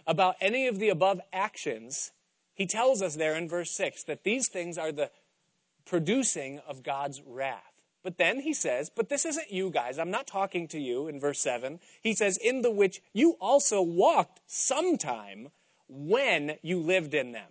[0.07, 2.11] about any of the above actions,
[2.53, 5.09] he tells us there in verse 6 that these things are the
[5.85, 7.73] producing of God's wrath.
[8.03, 9.97] But then he says, But this isn't you guys.
[9.97, 11.79] I'm not talking to you in verse 7.
[12.01, 15.49] He says, In the which you also walked sometime
[15.87, 17.49] when you lived in them.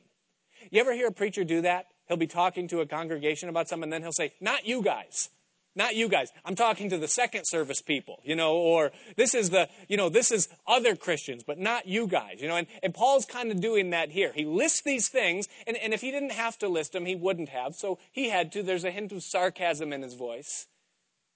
[0.71, 1.87] You ever hear a preacher do that?
[2.07, 5.31] He'll be talking to a congregation about something, and then he'll say, Not you guys.
[5.75, 6.31] Not you guys.
[6.45, 10.11] I'm talking to the second service people, you know, or this is the, you know,
[10.11, 12.57] this is other Christians, but not you guys, you know.
[12.57, 14.33] And, and Paul's kind of doing that here.
[14.35, 17.49] He lists these things, and, and if he didn't have to list them, he wouldn't
[17.49, 17.75] have.
[17.75, 18.63] So he had to.
[18.63, 20.67] There's a hint of sarcasm in his voice,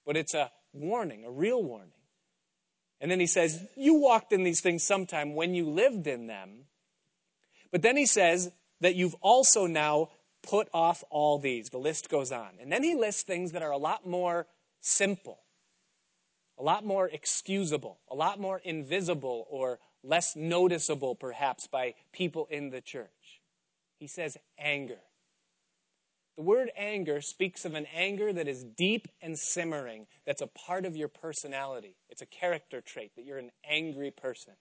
[0.05, 1.91] but it's a warning, a real warning.
[3.01, 6.65] And then he says, You walked in these things sometime when you lived in them.
[7.71, 10.09] But then he says that you've also now
[10.47, 11.69] put off all these.
[11.69, 12.49] The list goes on.
[12.61, 14.47] And then he lists things that are a lot more
[14.79, 15.39] simple,
[16.57, 22.69] a lot more excusable, a lot more invisible or less noticeable, perhaps, by people in
[22.69, 23.41] the church.
[23.99, 24.99] He says anger.
[26.37, 30.85] The word anger speaks of an anger that is deep and simmering, that's a part
[30.85, 31.95] of your personality.
[32.09, 34.53] It's a character trait that you're an angry person.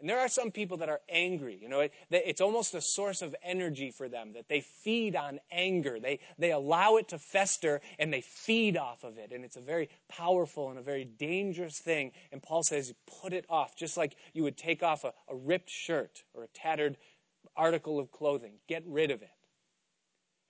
[0.00, 1.58] And there are some people that are angry.
[1.60, 5.40] You know, it, it's almost a source of energy for them that they feed on
[5.52, 6.00] anger.
[6.00, 9.30] They, they allow it to fester and they feed off of it.
[9.32, 12.12] And it's a very powerful and a very dangerous thing.
[12.32, 15.70] And Paul says, put it off, just like you would take off a, a ripped
[15.70, 16.96] shirt or a tattered
[17.54, 18.52] article of clothing.
[18.68, 19.30] Get rid of it.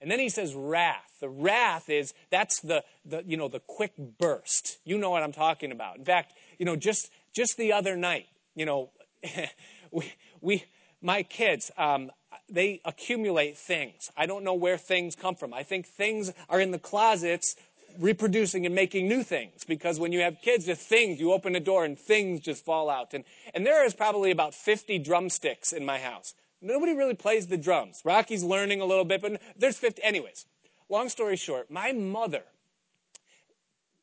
[0.01, 1.17] And then he says wrath.
[1.21, 4.79] The wrath is, that's the, the, you know, the quick burst.
[4.85, 5.99] You know what I'm talking about.
[5.99, 8.91] In fact, you know, just, just the other night, you know,
[9.91, 10.65] we, we,
[11.03, 12.11] my kids, um,
[12.49, 14.11] they accumulate things.
[14.17, 15.55] I don't know where things come from.
[15.55, 17.57] I think things are in the closets
[17.99, 21.61] reproducing and making new things because when you have kids, the things, you open a
[21.61, 23.15] door and things just fall out.
[23.15, 26.35] And, and there is probably about 50 drumsticks in my house.
[26.63, 28.03] Nobody really plays the drums.
[28.05, 30.03] Rocky's learning a little bit, but there's 50.
[30.03, 30.47] Anyways,
[30.89, 32.43] long story short, my mother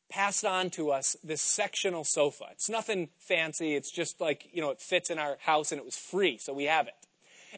[0.08, 2.46] passed on to us this sectional sofa.
[2.52, 3.74] It's nothing fancy.
[3.74, 6.52] It's just like, you know, it fits in our house and it was free, so
[6.52, 6.94] we have it.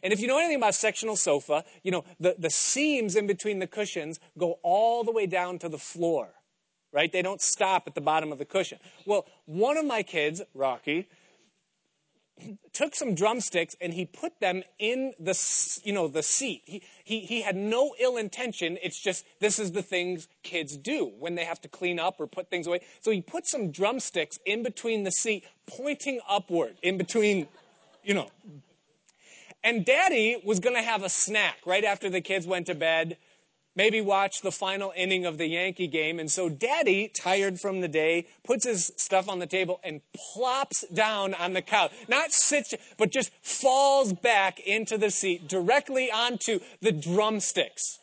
[0.03, 3.59] And if you know anything about sectional sofa, you know, the, the seams in between
[3.59, 6.29] the cushions go all the way down to the floor,
[6.91, 7.11] right?
[7.11, 8.79] They don't stop at the bottom of the cushion.
[9.05, 11.07] Well, one of my kids, Rocky,
[12.73, 15.37] took some drumsticks and he put them in the
[15.83, 16.63] you know the seat.
[16.65, 18.77] He, he, he had no ill intention.
[18.81, 22.27] It's just this is the things kids do when they have to clean up or
[22.27, 22.81] put things away.
[23.01, 27.47] So he put some drumsticks in between the seat pointing upward in between
[28.03, 28.29] you know.
[29.63, 33.17] And daddy was going to have a snack right after the kids went to bed
[33.75, 36.19] maybe watch the final inning of the Yankee game.
[36.19, 40.85] And so daddy, tired from the day, puts his stuff on the table and plops
[40.93, 41.91] down on the couch.
[42.07, 47.99] Not sits, but just falls back into the seat directly onto the drumsticks.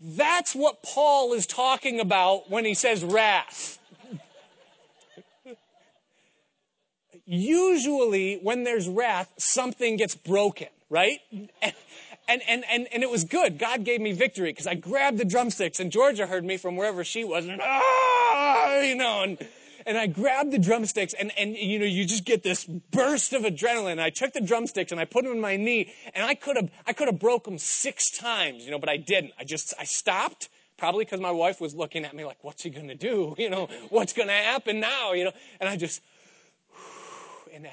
[0.00, 3.78] That's what Paul is talking about when he says wrath.
[7.24, 11.20] Usually, when there's wrath, something gets broken, right?
[12.28, 13.58] And, and, and, and it was good.
[13.58, 17.04] God gave me victory because I grabbed the drumsticks and Georgia heard me from wherever
[17.04, 19.38] she was and, ah, you know, and,
[19.86, 23.42] and I grabbed the drumsticks and, and, you know, you just get this burst of
[23.42, 24.00] adrenaline.
[24.00, 26.70] I took the drumsticks and I put them in my knee and I could have,
[26.86, 29.32] I could have broke them six times, you know, but I didn't.
[29.38, 30.48] I just, I stopped.
[30.76, 33.34] Probably because my wife was looking at me like, what's he going to do?
[33.38, 35.12] You know, what's going to happen now?
[35.12, 36.02] You know, and I just,
[37.54, 37.66] and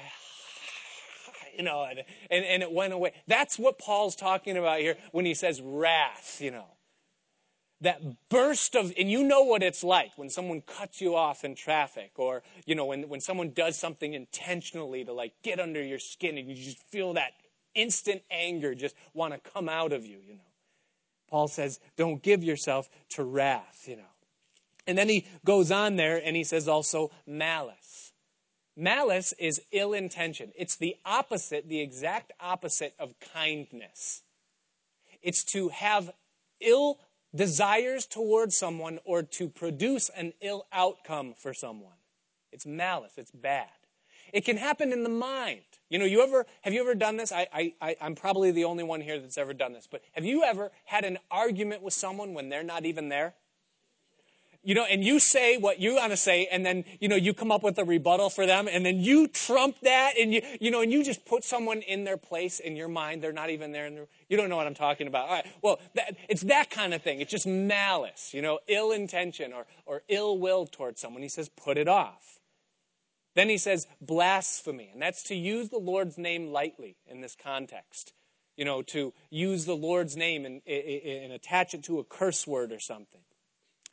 [1.56, 3.12] you know, and, and, and it went away.
[3.26, 6.66] That's what Paul's talking about here when he says wrath, you know.
[7.80, 11.54] That burst of, and you know what it's like when someone cuts you off in
[11.54, 15.98] traffic or, you know, when, when someone does something intentionally to like get under your
[15.98, 17.32] skin and you just feel that
[17.74, 20.40] instant anger just want to come out of you, you know.
[21.28, 24.02] Paul says, don't give yourself to wrath, you know.
[24.86, 28.03] And then he goes on there and he says also malice.
[28.76, 30.52] Malice is ill intention.
[30.56, 34.22] It's the opposite, the exact opposite of kindness.
[35.22, 36.10] It's to have
[36.60, 36.98] ill
[37.34, 41.96] desires towards someone or to produce an ill outcome for someone.
[42.52, 43.68] It's malice, it's bad.
[44.32, 45.62] It can happen in the mind.
[45.88, 47.30] You know, you ever have you ever done this?
[47.30, 50.42] I, I, I'm probably the only one here that's ever done this, but have you
[50.42, 53.34] ever had an argument with someone when they're not even there?
[54.64, 57.34] You know, and you say what you want to say, and then, you know, you
[57.34, 60.70] come up with a rebuttal for them, and then you trump that, and you, you
[60.70, 63.22] know, and you just put someone in their place in your mind.
[63.22, 63.86] They're not even there.
[63.86, 65.28] In you don't know what I'm talking about.
[65.28, 65.46] All right.
[65.62, 67.20] Well, that, it's that kind of thing.
[67.20, 71.22] It's just malice, you know, ill intention or, or ill will towards someone.
[71.22, 72.40] He says, put it off.
[73.34, 74.90] Then he says, blasphemy.
[74.92, 78.12] And that's to use the Lord's name lightly in this context.
[78.56, 82.46] You know, to use the Lord's name and, and, and attach it to a curse
[82.46, 83.20] word or something.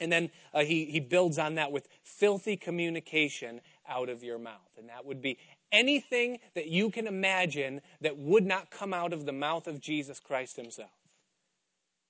[0.01, 4.77] And then uh, he, he builds on that with filthy communication out of your mouth.
[4.77, 5.37] And that would be
[5.71, 10.19] anything that you can imagine that would not come out of the mouth of Jesus
[10.19, 10.89] Christ himself.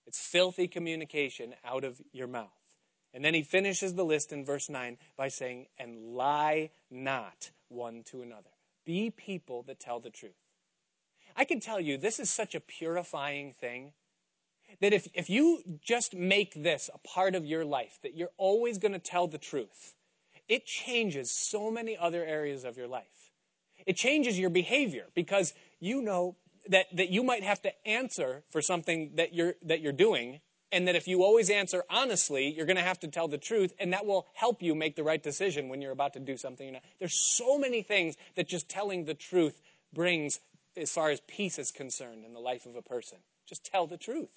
[0.08, 2.50] It's filthy communication out of your mouth.
[3.14, 8.04] And then he finishes the list in verse 9 by saying, And lie not one
[8.06, 8.50] to another.
[8.86, 10.32] Be people that tell the truth.
[11.36, 13.92] I can tell you, this is such a purifying thing
[14.80, 18.78] that if, if you just make this a part of your life, that you're always
[18.78, 19.94] going to tell the truth,
[20.48, 23.06] it changes so many other areas of your life.
[23.86, 26.36] It changes your behavior because you know
[26.70, 30.42] that, that you might have to answer for something that you're, that you're doing,
[30.72, 33.74] and that if you always answer honestly, you're going to have to tell the truth,
[33.80, 36.78] and that will help you make the right decision when you're about to do something.
[37.00, 39.60] There's so many things that just telling the truth
[39.94, 40.40] brings
[40.78, 43.18] as far as peace is concerned in the life of a person.
[43.46, 44.30] Just tell the truth.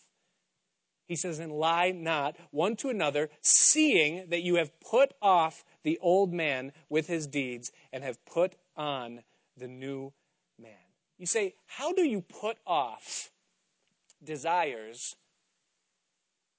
[1.07, 5.99] He says, and lie not one to another, seeing that you have put off the
[6.01, 9.23] old man with his deeds and have put on
[9.57, 10.13] the new
[10.59, 10.73] man.
[11.19, 13.31] You say, how do you put off
[14.23, 15.17] desires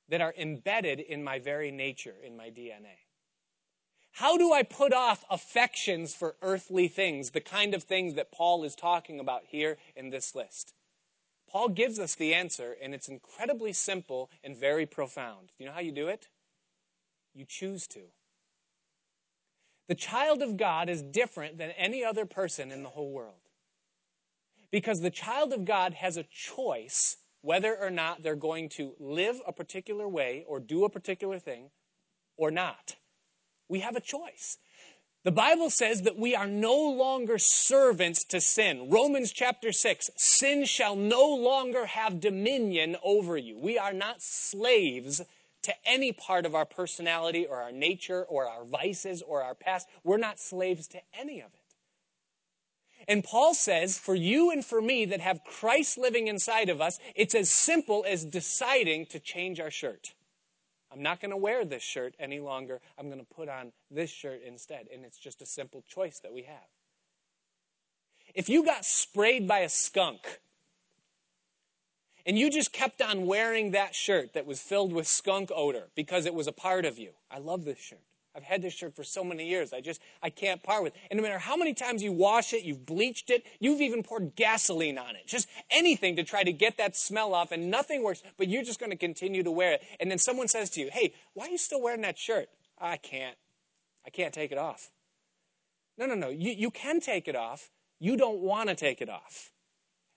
[0.09, 2.99] that are embedded in my very nature, in my DNA?
[4.11, 8.63] How do I put off affections for earthly things, the kind of things that Paul
[8.63, 10.73] is talking about here in this list?
[11.55, 15.53] Paul gives us the answer, and it's incredibly simple and very profound.
[15.57, 16.27] Do You know how you do it?
[17.33, 18.01] You choose to.
[19.87, 23.39] The child of God is different than any other person in the whole world.
[24.69, 29.39] Because the child of God has a choice whether or not they're going to live
[29.47, 31.69] a particular way or do a particular thing
[32.35, 32.97] or not.
[33.69, 34.57] We have a choice.
[35.25, 38.91] The Bible says that we are no longer servants to sin.
[38.91, 43.57] Romans chapter 6 sin shall no longer have dominion over you.
[43.57, 45.23] We are not slaves
[45.63, 49.87] to any part of our personality or our nature or our vices or our past.
[50.03, 51.75] We're not slaves to any of it.
[53.07, 56.99] And Paul says, for you and for me that have Christ living inside of us,
[57.15, 60.13] it's as simple as deciding to change our shirt.
[60.95, 62.79] I'm not going to wear this shirt any longer.
[62.97, 64.87] I'm going to put on this shirt instead.
[64.93, 66.69] And it's just a simple choice that we have.
[68.33, 70.39] If you got sprayed by a skunk
[72.25, 76.25] and you just kept on wearing that shirt that was filled with skunk odor because
[76.25, 77.99] it was a part of you, I love this shirt.
[78.35, 79.71] I've had this shirt for so many years.
[79.71, 80.99] I just, I can't part with it.
[81.09, 84.35] And no matter how many times you wash it, you've bleached it, you've even poured
[84.35, 88.21] gasoline on it, just anything to try to get that smell off, and nothing works,
[88.37, 89.83] but you're just going to continue to wear it.
[89.99, 92.49] And then someone says to you, hey, why are you still wearing that shirt?
[92.79, 93.37] I can't.
[94.05, 94.91] I can't take it off.
[95.97, 96.29] No, no, no.
[96.29, 97.71] You, you can take it off.
[97.99, 99.51] You don't want to take it off.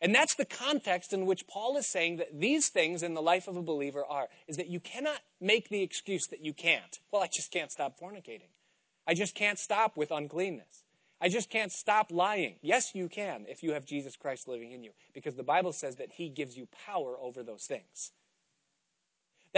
[0.01, 3.49] And that's the context in which Paul is saying that these things in the life
[3.49, 7.01] of a believer are, is that you cannot make the excuse that you can't.
[7.11, 8.51] Well, I just can't stop fornicating.
[9.07, 10.85] I just can't stop with uncleanness.
[11.21, 12.57] I just can't stop lying.
[12.63, 15.97] Yes, you can if you have Jesus Christ living in you, because the Bible says
[15.97, 18.13] that he gives you power over those things.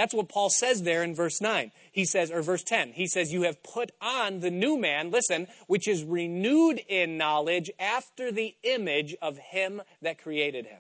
[0.01, 1.73] That's what Paul says there in verse 9.
[1.93, 5.47] He says, or verse 10, he says, You have put on the new man, listen,
[5.67, 10.79] which is renewed in knowledge after the image of him that created him.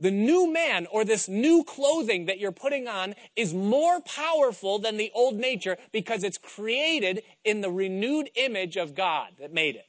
[0.00, 4.96] The new man or this new clothing that you're putting on is more powerful than
[4.96, 9.86] the old nature because it's created in the renewed image of God that made it.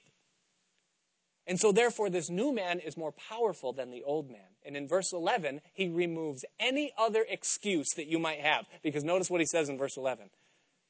[1.47, 4.55] And so, therefore, this new man is more powerful than the old man.
[4.65, 8.65] And in verse 11, he removes any other excuse that you might have.
[8.81, 10.29] Because notice what he says in verse 11.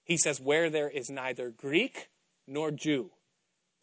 [0.05, 2.09] He says, Where there is neither Greek
[2.47, 3.11] nor Jew,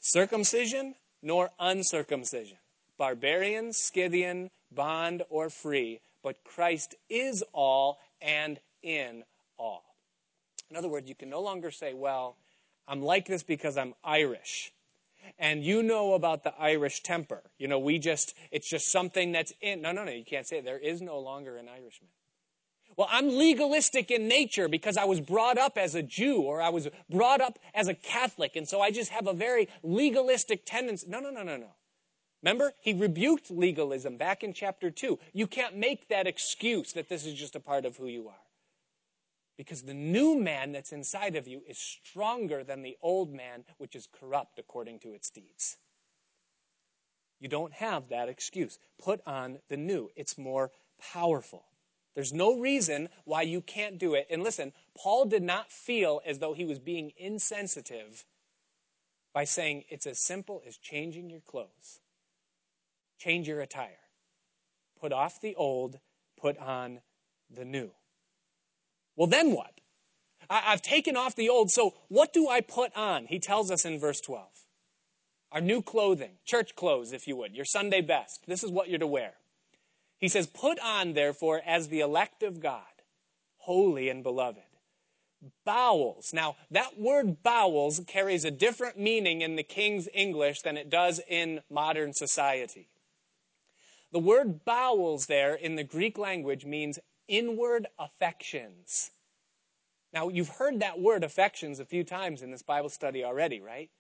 [0.01, 2.59] circumcision nor uncircumcision,
[2.97, 9.25] barbarian, Scythian, bond or free, but Christ is all and in
[9.59, 9.85] all.
[10.71, 12.37] In other words, you can no longer say, Well,
[12.89, 14.73] I'm like this because I'm Irish
[15.39, 17.43] and you know about the Irish temper.
[17.59, 19.83] You know, we just, it's just something that's in.
[19.83, 20.65] No, no, no, you can't say it.
[20.65, 22.09] There is no longer an Irishman.
[22.97, 26.69] Well, I'm legalistic in nature because I was brought up as a Jew or I
[26.69, 31.07] was brought up as a Catholic, and so I just have a very legalistic tendency.
[31.09, 31.71] No, no, no, no, no.
[32.43, 35.19] Remember, he rebuked legalism back in chapter 2.
[35.33, 38.42] You can't make that excuse that this is just a part of who you are.
[39.57, 43.95] Because the new man that's inside of you is stronger than the old man, which
[43.95, 45.77] is corrupt according to its deeds.
[47.39, 48.79] You don't have that excuse.
[48.99, 50.71] Put on the new, it's more
[51.13, 51.65] powerful.
[52.15, 54.27] There's no reason why you can't do it.
[54.31, 58.27] And listen, Paul did not feel as though he was being insensitive
[59.33, 62.01] by saying it's as simple as changing your clothes,
[63.19, 63.99] change your attire,
[65.01, 65.99] put off the old,
[66.39, 67.01] put on
[67.51, 67.91] the new.
[69.17, 69.81] Well, then what?
[70.49, 73.27] I, have taken off the old, so what do I put on?
[73.27, 74.47] He tells us in verse 12.
[75.53, 78.41] Our new clothing, church clothes, if you would, your Sunday best.
[78.47, 79.35] This is what you're to wear.
[80.19, 82.85] He says, Put on, therefore, as the elect of God,
[83.59, 84.63] holy and beloved.
[85.65, 86.33] Bowels.
[86.33, 91.21] Now, that word bowels carries a different meaning in the King's English than it does
[91.29, 92.89] in modern society.
[94.13, 96.99] The word bowels there in the Greek language means
[97.29, 99.11] inward affections.
[100.13, 103.91] Now, you've heard that word affections a few times in this Bible study already, right?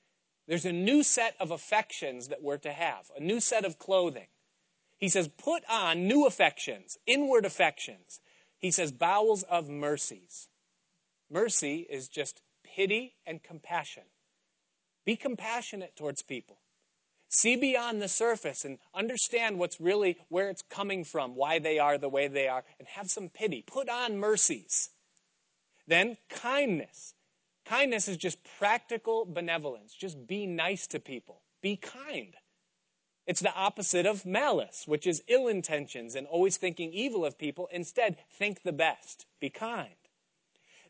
[0.46, 4.26] There's a new set of affections that we're to have, a new set of clothing.
[4.98, 8.20] He says, put on new affections, inward affections.
[8.58, 10.48] He says, bowels of mercies.
[11.30, 14.04] Mercy is just pity and compassion.
[15.04, 16.58] Be compassionate towards people.
[17.34, 21.96] See beyond the surface and understand what's really where it's coming from, why they are
[21.96, 23.64] the way they are, and have some pity.
[23.66, 24.90] Put on mercies.
[25.86, 27.14] Then kindness.
[27.64, 29.94] Kindness is just practical benevolence.
[29.94, 31.40] Just be nice to people.
[31.62, 32.34] Be kind.
[33.26, 37.66] It's the opposite of malice, which is ill intentions and always thinking evil of people.
[37.72, 39.24] Instead, think the best.
[39.40, 39.88] Be kind.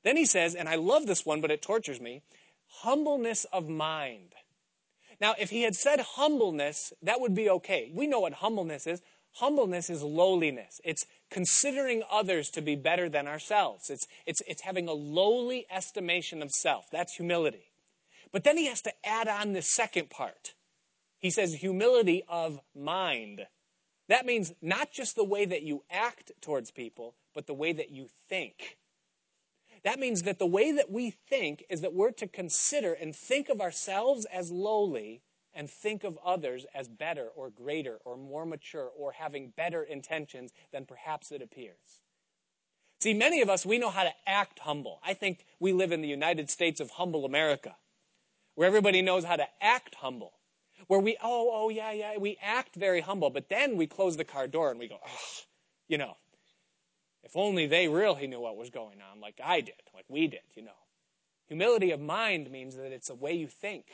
[0.03, 2.23] Then he says, and I love this one, but it tortures me
[2.67, 4.35] humbleness of mind.
[5.23, 7.93] Now, if he had said humbleness, that would be okay.
[7.95, 9.01] We know what humbleness is.
[9.35, 10.81] Humbleness is lowliness.
[10.83, 13.89] It's considering others to be better than ourselves.
[13.89, 16.91] It's, it's, it's having a lowly estimation of self.
[16.91, 17.71] That's humility.
[18.33, 20.55] But then he has to add on the second part.
[21.21, 23.47] He says humility of mind.
[24.09, 27.93] That means not just the way that you act towards people, but the way that
[27.93, 28.77] you think.
[29.85, 33.49] That means that the way that we think is that we're to consider and think
[33.49, 35.23] of ourselves as lowly
[35.55, 40.53] and think of others as better or greater or more mature or having better intentions
[40.73, 42.01] than perhaps it appears.
[43.01, 45.01] See, many of us, we know how to act humble.
[45.05, 47.75] I think we live in the United States of humble America,
[48.55, 50.35] where everybody knows how to act humble.
[50.87, 54.25] Where we, oh, oh, yeah, yeah, we act very humble, but then we close the
[54.25, 55.41] car door and we go, oh,
[55.89, 56.17] you know,
[57.23, 60.41] if only they really knew what was going on, like I did, like we did,
[60.55, 60.71] you know.
[61.49, 63.85] Humility of mind means that it's a way you think,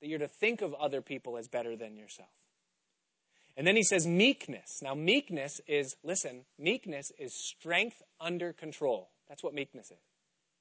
[0.00, 2.28] that you're to think of other people as better than yourself.
[3.56, 4.80] And then he says meekness.
[4.82, 9.10] Now, meekness is, listen, meekness is strength under control.
[9.28, 9.98] That's what meekness is.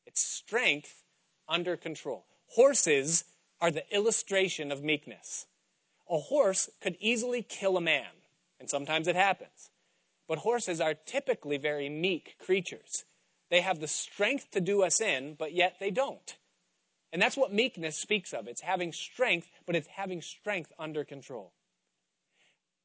[0.05, 1.03] It's strength
[1.47, 2.25] under control.
[2.47, 3.23] Horses
[3.61, 5.45] are the illustration of meekness.
[6.09, 8.09] A horse could easily kill a man,
[8.59, 9.69] and sometimes it happens.
[10.29, 13.03] But horses are typically very meek creatures.
[13.49, 16.37] They have the strength to do us in, but yet they don't.
[17.11, 18.47] And that's what meekness speaks of.
[18.47, 21.51] It's having strength, but it's having strength under control.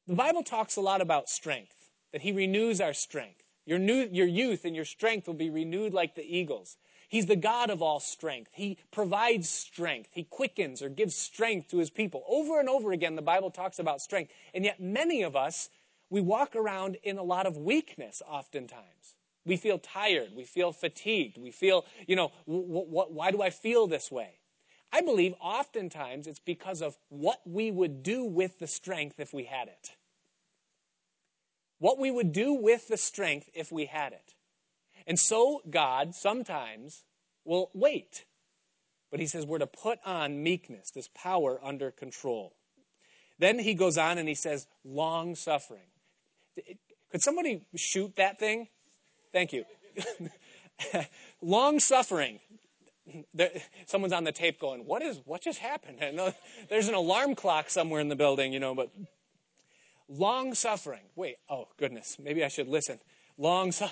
[0.07, 3.43] The Bible talks a lot about strength, that He renews our strength.
[3.67, 6.77] Your, new, your youth and your strength will be renewed like the eagles.
[7.09, 8.51] He's the God of all strength.
[8.53, 10.09] He provides strength.
[10.13, 12.23] He quickens or gives strength to his people.
[12.27, 14.31] Over and over again, the Bible talks about strength.
[14.53, 15.69] And yet, many of us
[16.09, 19.15] we walk around in a lot of weakness oftentimes.
[19.45, 20.29] We feel tired.
[20.35, 21.37] We feel fatigued.
[21.37, 24.39] We feel, you know, w- w- why do I feel this way?
[24.91, 29.43] I believe oftentimes it's because of what we would do with the strength if we
[29.43, 29.91] had it.
[31.79, 34.33] What we would do with the strength if we had it.
[35.05, 37.03] And so God sometimes
[37.43, 38.25] will wait.
[39.11, 42.55] But he says we're to put on meekness, this power under control.
[43.37, 45.89] Then he goes on and he says, long suffering.
[47.11, 48.67] Could somebody shoot that thing?
[49.31, 49.63] Thank you.
[51.41, 52.39] Long suffering.
[53.85, 55.21] someone's on the tape going, "What is?
[55.25, 55.99] What just happened?"
[56.69, 58.75] there's an alarm clock somewhere in the building, you know.
[58.75, 58.89] But
[60.09, 61.03] long suffering.
[61.15, 61.37] Wait.
[61.49, 62.17] Oh goodness.
[62.19, 62.99] Maybe I should listen.
[63.37, 63.71] Long.
[63.71, 63.85] Su-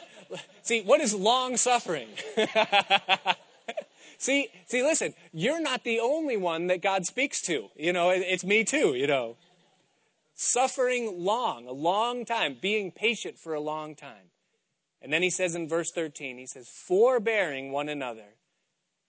[0.61, 2.09] see, what is long suffering?
[4.17, 4.83] see, see.
[4.83, 5.13] Listen.
[5.31, 7.69] You're not the only one that God speaks to.
[7.75, 8.95] You know, it's me too.
[8.95, 9.37] You know
[10.35, 14.31] suffering long, a long time, being patient for a long time.
[15.01, 18.37] And then he says in verse 13, he says, forbearing one another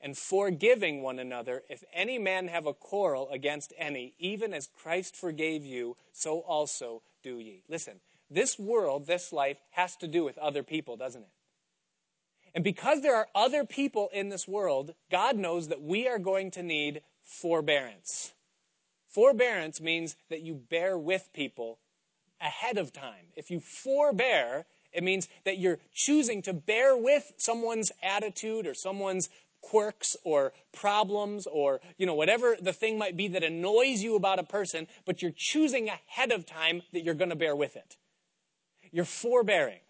[0.01, 5.17] and forgiving one another, if any man have a quarrel against any, even as Christ
[5.17, 7.63] forgave you, so also do ye.
[7.69, 11.29] Listen, this world, this life, has to do with other people, doesn't it?
[12.55, 16.51] And because there are other people in this world, God knows that we are going
[16.53, 18.34] to need forbearance.
[19.15, 21.79] Forbearance means that you bear with people
[22.41, 23.27] ahead of time.
[23.37, 29.29] If you forbear, it means that you're choosing to bear with someone's attitude or someone's
[29.61, 34.39] quirks or problems or you know whatever the thing might be that annoys you about
[34.39, 37.97] a person but you're choosing ahead of time that you're going to bear with it.
[38.91, 39.81] You're forbearing.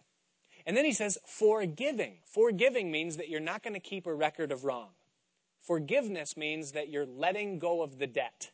[0.67, 2.19] And then he says forgiving.
[2.27, 4.91] Forgiving means that you're not going to keep a record of wrong.
[5.63, 8.51] Forgiveness means that you're letting go of the debt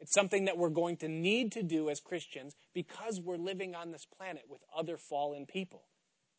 [0.00, 3.90] it's something that we're going to need to do as Christians because we're living on
[3.90, 5.82] this planet with other fallen people.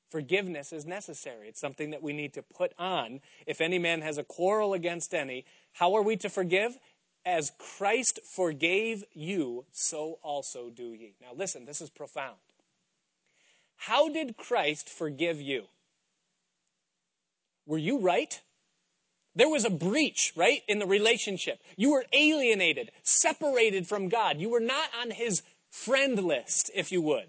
[0.09, 1.47] Forgiveness is necessary.
[1.47, 3.19] It's something that we need to put on.
[3.45, 6.77] If any man has a quarrel against any, how are we to forgive?
[7.25, 11.15] As Christ forgave you, so also do ye.
[11.21, 12.37] Now listen, this is profound.
[13.75, 15.65] How did Christ forgive you?
[17.65, 18.41] Were you right?
[19.35, 21.59] There was a breach, right, in the relationship.
[21.77, 24.39] You were alienated, separated from God.
[24.39, 27.27] You were not on his friend list, if you would.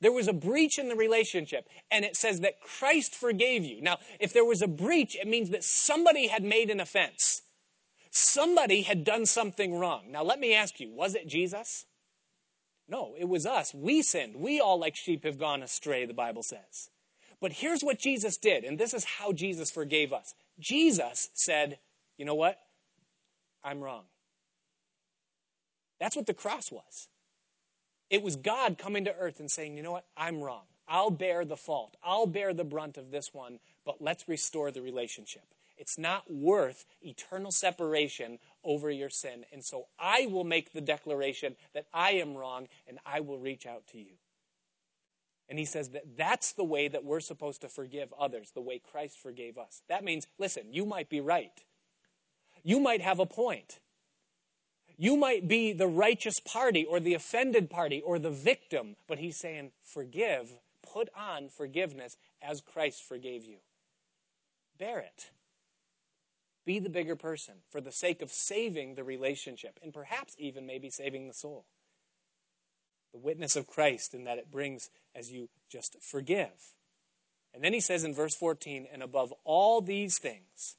[0.00, 3.80] There was a breach in the relationship, and it says that Christ forgave you.
[3.80, 7.42] Now, if there was a breach, it means that somebody had made an offense.
[8.10, 10.10] Somebody had done something wrong.
[10.10, 11.86] Now, let me ask you was it Jesus?
[12.88, 13.74] No, it was us.
[13.74, 14.36] We sinned.
[14.36, 16.90] We all, like sheep, have gone astray, the Bible says.
[17.40, 20.34] But here's what Jesus did, and this is how Jesus forgave us.
[20.58, 21.78] Jesus said,
[22.16, 22.58] You know what?
[23.62, 24.04] I'm wrong.
[26.00, 27.08] That's what the cross was.
[28.08, 30.06] It was God coming to earth and saying, You know what?
[30.16, 30.64] I'm wrong.
[30.88, 31.96] I'll bear the fault.
[32.02, 35.42] I'll bear the brunt of this one, but let's restore the relationship.
[35.76, 39.44] It's not worth eternal separation over your sin.
[39.52, 43.66] And so I will make the declaration that I am wrong and I will reach
[43.66, 44.14] out to you.
[45.48, 48.80] And he says that that's the way that we're supposed to forgive others, the way
[48.80, 49.82] Christ forgave us.
[49.88, 51.52] That means, listen, you might be right.
[52.64, 53.78] You might have a point.
[54.98, 59.36] You might be the righteous party or the offended party or the victim, but he's
[59.36, 60.50] saying, forgive,
[60.82, 63.58] put on forgiveness as Christ forgave you.
[64.78, 65.30] Bear it.
[66.64, 70.90] Be the bigger person for the sake of saving the relationship and perhaps even maybe
[70.90, 71.66] saving the soul
[73.16, 76.74] the witness of Christ and that it brings as you just forgive.
[77.54, 80.76] And then he says in verse 14, and above all these things.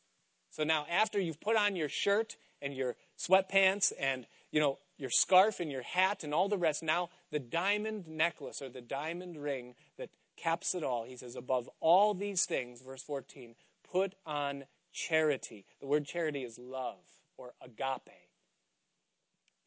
[0.52, 5.10] So now after you've put on your shirt and your sweatpants and you know your
[5.10, 9.42] scarf and your hat and all the rest, now the diamond necklace or the diamond
[9.42, 13.56] ring that caps it all, he says, above all these things, verse 14,
[13.92, 15.66] put on charity.
[15.80, 17.00] The word charity is love
[17.38, 18.27] or agape.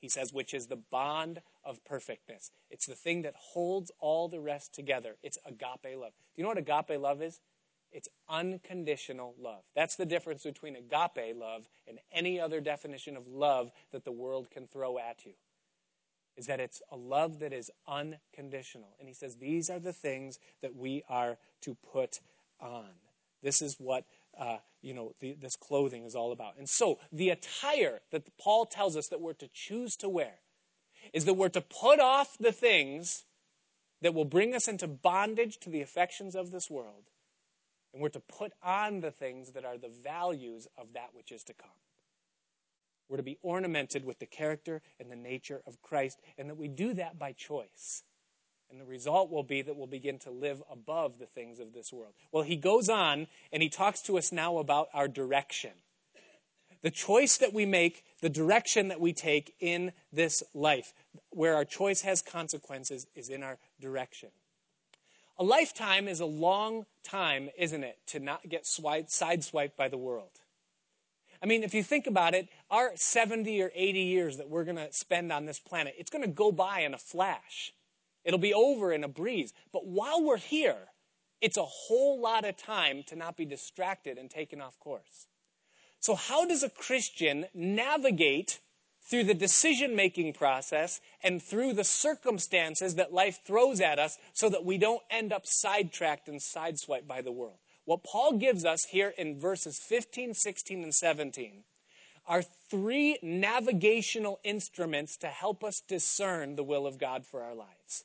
[0.00, 2.50] He says, which is the bond of perfectness.
[2.70, 5.16] It's the thing that holds all the rest together.
[5.22, 6.12] It's agape love.
[6.12, 7.40] Do you know what agape love is?
[7.92, 9.62] It's unconditional love.
[9.74, 14.50] That's the difference between agape love and any other definition of love that the world
[14.50, 15.32] can throw at you.
[16.36, 18.94] Is that it's a love that is unconditional.
[18.98, 22.20] And he says these are the things that we are to put
[22.60, 22.88] on.
[23.42, 24.04] This is what
[24.40, 26.54] uh, you know the, this clothing is all about.
[26.58, 30.40] And so the attire that Paul tells us that we're to choose to wear
[31.12, 33.24] is that we're to put off the things
[34.02, 37.10] that will bring us into bondage to the affections of this world,
[37.92, 41.44] and we're to put on the things that are the values of that which is
[41.44, 41.70] to come.
[43.08, 46.68] We're to be ornamented with the character and the nature of Christ, and that we
[46.68, 48.04] do that by choice.
[48.70, 51.92] And the result will be that we'll begin to live above the things of this
[51.92, 52.12] world.
[52.30, 55.72] Well, he goes on and he talks to us now about our direction.
[56.82, 60.94] The choice that we make, the direction that we take in this life,
[61.30, 64.30] where our choice has consequences, is in our direction.
[65.38, 70.30] A lifetime is a long time, isn't it, to not get sideswiped by the world.
[71.42, 74.76] I mean, if you think about it, our 70 or 80 years that we're going
[74.76, 77.72] to spend on this planet, it's going to go by in a flash.
[78.24, 79.52] It'll be over in a breeze.
[79.72, 80.88] But while we're here,
[81.40, 85.26] it's a whole lot of time to not be distracted and taken off course.
[86.00, 88.60] So, how does a Christian navigate
[89.02, 94.48] through the decision making process and through the circumstances that life throws at us so
[94.50, 97.58] that we don't end up sidetracked and sideswiped by the world?
[97.86, 101.64] What Paul gives us here in verses 15, 16, and 17
[102.26, 108.04] are three navigational instruments to help us discern the will of God for our lives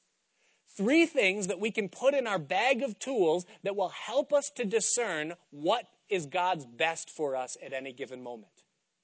[0.76, 4.50] Three things that we can put in our bag of tools that will help us
[4.56, 8.52] to discern what is God's best for us at any given moment.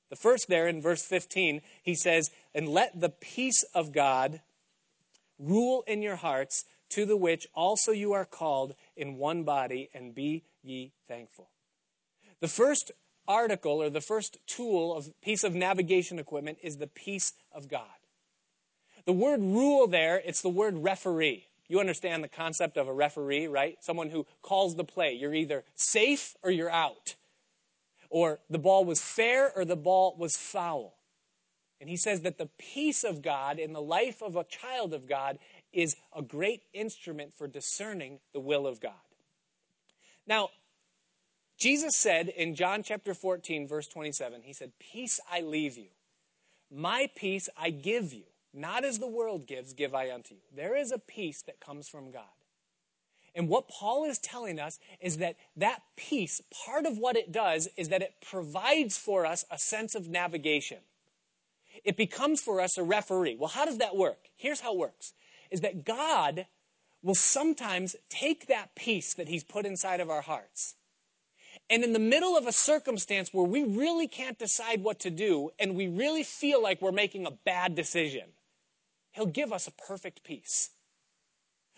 [0.10, 4.42] The first, there in verse 15, he says, And let the peace of God
[5.40, 10.14] rule in your hearts, to the which also you are called in one body, and
[10.14, 11.50] be ye thankful.
[12.42, 12.92] The first
[13.28, 17.86] article or the first tool of piece of navigation equipment is the peace of God.
[19.06, 21.48] The word rule there, it's the word referee.
[21.72, 23.78] You understand the concept of a referee, right?
[23.82, 25.14] Someone who calls the play.
[25.14, 27.16] You're either safe or you're out.
[28.10, 30.98] Or the ball was fair or the ball was foul.
[31.80, 35.08] And he says that the peace of God in the life of a child of
[35.08, 35.40] God
[35.72, 38.92] is a great instrument for discerning the will of God.
[40.28, 40.50] Now,
[41.58, 45.88] Jesus said in John chapter 14, verse 27, He said, Peace I leave you,
[46.70, 48.26] my peace I give you.
[48.54, 50.42] Not as the world gives, give I unto you.
[50.56, 52.24] There is a peace that comes from God.
[53.34, 57.70] And what Paul is telling us is that that peace, part of what it does
[57.78, 60.80] is that it provides for us a sense of navigation.
[61.86, 63.38] It becomes for us a referee.
[63.40, 64.30] Well, how does that work?
[64.36, 65.14] Here's how it works
[65.50, 66.46] is that God
[67.02, 70.76] will sometimes take that peace that he's put inside of our hearts.
[71.70, 75.52] And in the middle of a circumstance where we really can't decide what to do
[75.58, 78.26] and we really feel like we're making a bad decision,
[79.12, 80.70] He'll give us a perfect peace.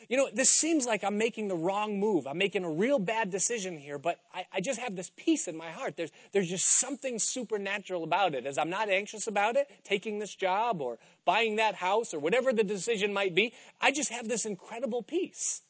[0.09, 2.27] You know, this seems like I'm making the wrong move.
[2.27, 5.55] I'm making a real bad decision here, but I, I, just have this peace in
[5.55, 5.95] my heart.
[5.95, 8.45] There's, there's just something supernatural about it.
[8.45, 12.51] As I'm not anxious about it, taking this job or buying that house or whatever
[12.51, 15.61] the decision might be, I just have this incredible peace.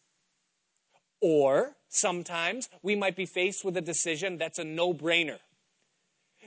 [1.22, 5.40] Or sometimes we might be faced with a decision that's a no brainer.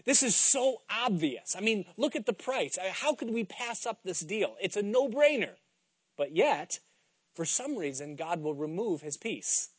[0.07, 1.57] This is so obvious.
[1.57, 2.79] I mean, look at the price.
[2.93, 4.57] How could we pass up this deal?
[4.61, 5.57] It's a no brainer.
[6.17, 6.79] But yet,
[7.35, 9.71] for some reason, God will remove his peace.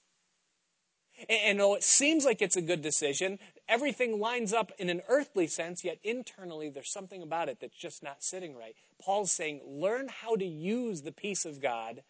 [1.30, 5.48] And though it seems like it's a good decision, everything lines up in an earthly
[5.48, 8.76] sense, yet internally there's something about it that's just not sitting right.
[9.02, 12.04] Paul's saying, learn how to use the peace of God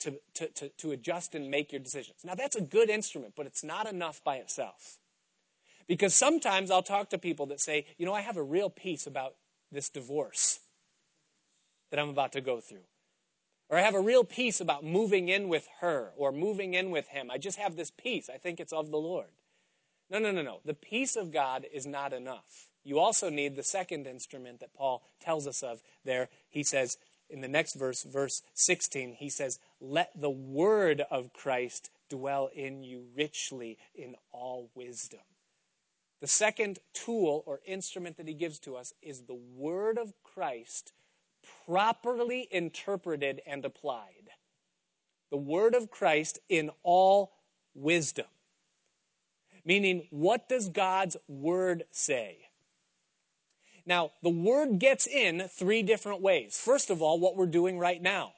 [0.00, 2.18] to, to, to, to adjust and make your decisions.
[2.24, 4.98] Now, that's a good instrument, but it's not enough by itself.
[5.86, 9.06] Because sometimes I'll talk to people that say, you know, I have a real peace
[9.06, 9.34] about
[9.70, 10.60] this divorce
[11.90, 12.84] that I'm about to go through.
[13.68, 17.08] Or I have a real peace about moving in with her or moving in with
[17.08, 17.30] him.
[17.30, 18.28] I just have this peace.
[18.32, 19.28] I think it's of the Lord.
[20.08, 20.60] No, no, no, no.
[20.64, 22.68] The peace of God is not enough.
[22.84, 26.28] You also need the second instrument that Paul tells us of there.
[26.48, 26.96] He says
[27.28, 32.84] in the next verse, verse 16, he says, Let the word of Christ dwell in
[32.84, 35.20] you richly in all wisdom.
[36.20, 40.92] The second tool or instrument that he gives to us is the Word of Christ
[41.66, 44.30] properly interpreted and applied.
[45.30, 47.32] The Word of Christ in all
[47.74, 48.26] wisdom.
[49.64, 52.38] Meaning, what does God's Word say?
[53.84, 56.58] Now, the Word gets in three different ways.
[56.58, 58.32] First of all, what we're doing right now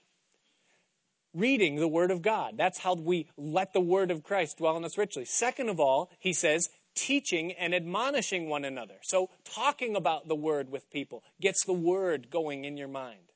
[1.34, 2.54] reading the Word of God.
[2.56, 5.24] That's how we let the Word of Christ dwell in us richly.
[5.24, 8.96] Second of all, he says, teaching and admonishing one another.
[9.02, 13.32] So, talking about the word with people gets the word going in your mind.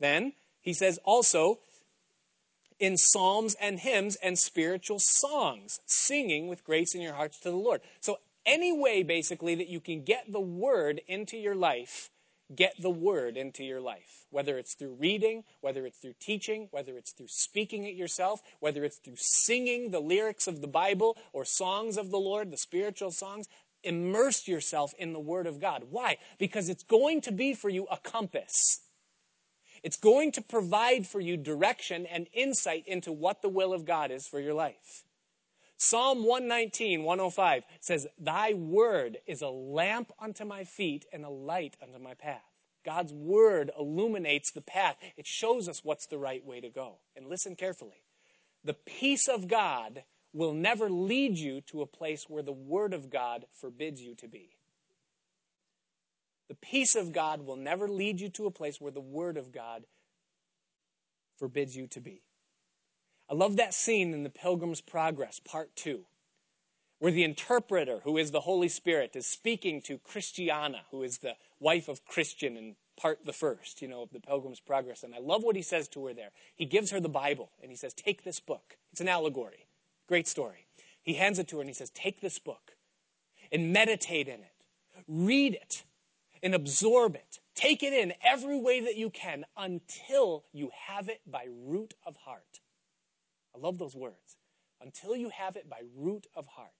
[0.00, 1.60] Then, he says also,
[2.78, 7.56] in psalms and hymns and spiritual songs, singing with grace in your hearts to the
[7.56, 7.80] Lord.
[8.00, 12.10] So, any way basically that you can get the word into your life
[12.54, 16.96] get the word into your life, whether it's through reading, whether it's through teaching, whether
[16.96, 21.44] it's through speaking it yourself, whether it's through singing the lyrics of the Bible or
[21.44, 23.48] songs of the Lord, the spiritual songs.
[23.82, 25.84] Immerse yourself in the Word of God.
[25.90, 26.16] Why?
[26.38, 28.80] Because it's going to be for you a compass.
[29.82, 34.10] It's going to provide for you direction and insight into what the will of God
[34.10, 35.04] is for your life.
[35.76, 41.76] Psalm 119, 105 says, Thy word is a lamp unto my feet and a light
[41.82, 42.42] unto my path.
[42.84, 44.96] God's word illuminates the path.
[45.16, 46.98] It shows us what's the right way to go.
[47.16, 48.04] And listen carefully.
[48.62, 53.10] The peace of God will never lead you to a place where the word of
[53.10, 54.56] God forbids you to be.
[56.48, 59.50] The peace of God will never lead you to a place where the word of
[59.50, 59.84] God
[61.38, 62.22] forbids you to be.
[63.34, 66.04] I love that scene in the Pilgrim's Progress, part two,
[67.00, 71.34] where the interpreter, who is the Holy Spirit, is speaking to Christiana, who is the
[71.58, 75.02] wife of Christian in part the first, you know, of the Pilgrim's Progress.
[75.02, 76.30] And I love what he says to her there.
[76.54, 78.76] He gives her the Bible and he says, Take this book.
[78.92, 79.66] It's an allegory.
[80.06, 80.68] Great story.
[81.02, 82.76] He hands it to her and he says, Take this book
[83.50, 84.64] and meditate in it,
[85.08, 85.82] read it
[86.40, 91.20] and absorb it Take it in every way that you can until you have it
[91.26, 92.60] by root of heart.
[93.54, 94.36] I love those words.
[94.80, 96.70] Until you have it by root of heart.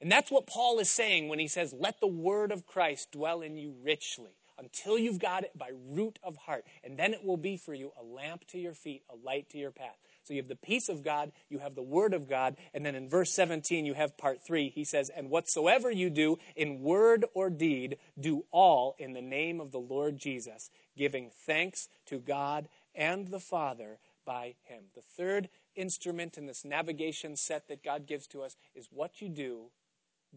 [0.00, 3.42] And that's what Paul is saying when he says, Let the word of Christ dwell
[3.42, 6.64] in you richly until you've got it by root of heart.
[6.84, 9.58] And then it will be for you a lamp to your feet, a light to
[9.58, 9.96] your path.
[10.24, 12.94] So you have the peace of God, you have the word of God, and then
[12.94, 14.70] in verse 17 you have part 3.
[14.70, 19.60] He says, "And whatsoever you do in word or deed, do all in the name
[19.60, 25.48] of the Lord Jesus, giving thanks to God and the Father by him." The third
[25.76, 29.70] instrument in this navigation set that God gives to us is what you do,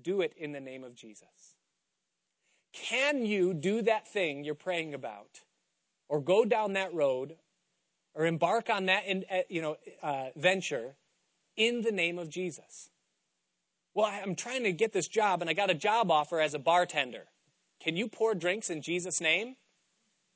[0.02, 1.56] do it in the name of Jesus.
[2.74, 5.42] Can you do that thing you're praying about
[6.10, 7.36] or go down that road
[8.16, 10.96] or embark on that uh, you know, uh, venture
[11.58, 12.90] in the name of Jesus.
[13.94, 16.60] Well, I'm trying to get this job and I got a job offer as a
[16.60, 17.26] bartender.
[17.82, 19.56] Can you pour drinks in Jesus' name?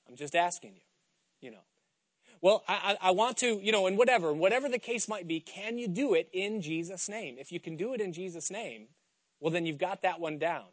[0.07, 0.81] I'm just asking you,
[1.41, 1.63] you know.
[2.41, 5.77] Well, I, I, want to, you know, and whatever, whatever the case might be, can
[5.77, 7.35] you do it in Jesus' name?
[7.37, 8.87] If you can do it in Jesus' name,
[9.41, 10.65] well, then you've got that one down.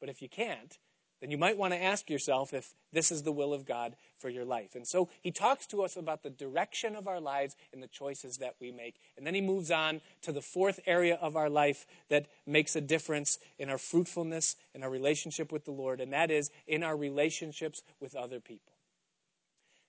[0.00, 0.78] But if you can't,
[1.20, 4.30] then you might want to ask yourself if this is the will of God for
[4.30, 4.74] your life.
[4.74, 8.38] And so he talks to us about the direction of our lives and the choices
[8.38, 8.96] that we make.
[9.18, 12.80] And then he moves on to the fourth area of our life that makes a
[12.80, 16.96] difference in our fruitfulness and our relationship with the Lord, and that is in our
[16.96, 18.72] relationships with other people.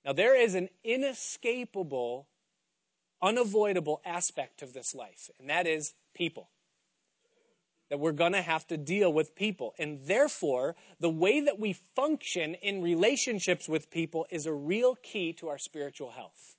[0.05, 2.27] Now, there is an inescapable,
[3.21, 6.49] unavoidable aspect of this life, and that is people
[7.91, 9.75] that we're going to have to deal with people.
[9.77, 15.33] And therefore, the way that we function in relationships with people is a real key
[15.33, 16.55] to our spiritual health.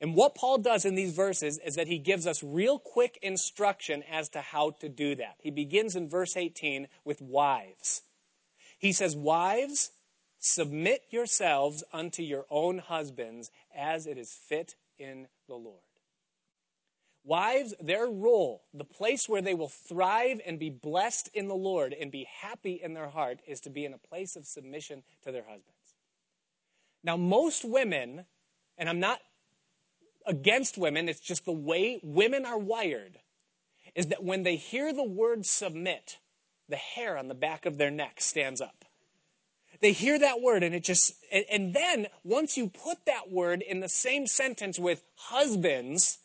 [0.00, 4.04] And what Paul does in these verses is that he gives us real quick instruction
[4.08, 5.36] as to how to do that.
[5.40, 8.02] He begins in verse 18 with wives.
[8.78, 9.90] He says, Wives,
[10.42, 15.78] submit yourselves unto your own husbands as it is fit in the Lord.
[17.24, 21.94] Wives, their role, the place where they will thrive and be blessed in the Lord
[21.98, 25.30] and be happy in their heart, is to be in a place of submission to
[25.30, 25.68] their husbands.
[27.04, 28.24] Now, most women,
[28.76, 29.20] and I'm not
[30.26, 33.20] against women, it's just the way women are wired,
[33.94, 36.18] is that when they hear the word submit,
[36.68, 38.84] the hair on the back of their neck stands up.
[39.82, 43.62] They hear that word and it just, and, and then once you put that word
[43.62, 46.18] in the same sentence with husbands,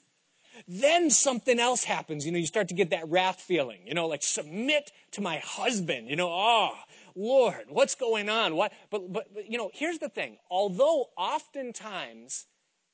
[0.68, 2.26] then something else happens.
[2.26, 5.40] You know, you start to get that wrath feeling, you know, like submit to my
[5.40, 6.72] husband, you know, oh,
[7.16, 8.56] Lord, what's going on?
[8.56, 8.72] What?
[8.92, 10.38] But, but, but, you know, here's the thing.
[10.52, 12.46] Although oftentimes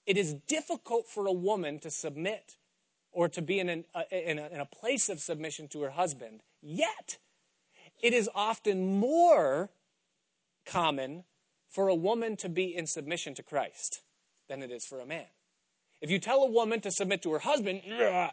[0.05, 2.55] it is difficult for a woman to submit
[3.11, 5.89] or to be in, an, uh, in, a, in a place of submission to her
[5.89, 7.17] husband, yet
[8.01, 9.69] it is often more
[10.65, 11.23] common
[11.69, 14.01] for a woman to be in submission to Christ
[14.47, 15.25] than it is for a man.
[16.01, 17.81] If you tell a woman to submit to her husband,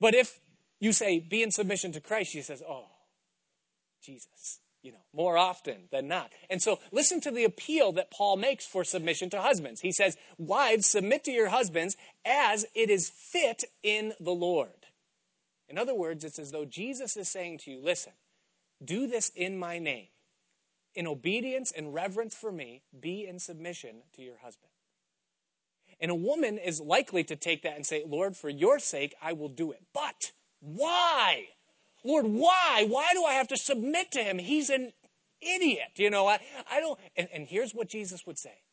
[0.00, 0.40] but if
[0.80, 2.86] you say, be in submission to Christ, she says, oh,
[4.02, 6.32] Jesus, you know, more often than not.
[6.50, 9.80] And so listen to the appeal that Paul makes for submission to husbands.
[9.80, 14.70] He says, Wives, submit to your husbands as it is fit in the Lord.
[15.68, 18.12] In other words, it's as though Jesus is saying to you, Listen,
[18.84, 20.08] do this in my name.
[20.98, 24.72] In obedience and reverence for me, be in submission to your husband.
[26.00, 29.32] And a woman is likely to take that and say, Lord, for your sake, I
[29.32, 29.80] will do it.
[29.94, 31.50] But why?
[32.02, 32.84] Lord, why?
[32.88, 34.40] Why do I have to submit to him?
[34.40, 34.92] He's an
[35.40, 35.90] idiot.
[35.94, 36.98] You know, I, I don't.
[37.16, 38.64] And, and here's what Jesus would say.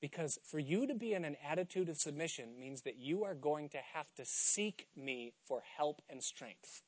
[0.00, 3.68] Because for you to be in an attitude of submission means that you are going
[3.68, 6.82] to have to seek me for help and strength.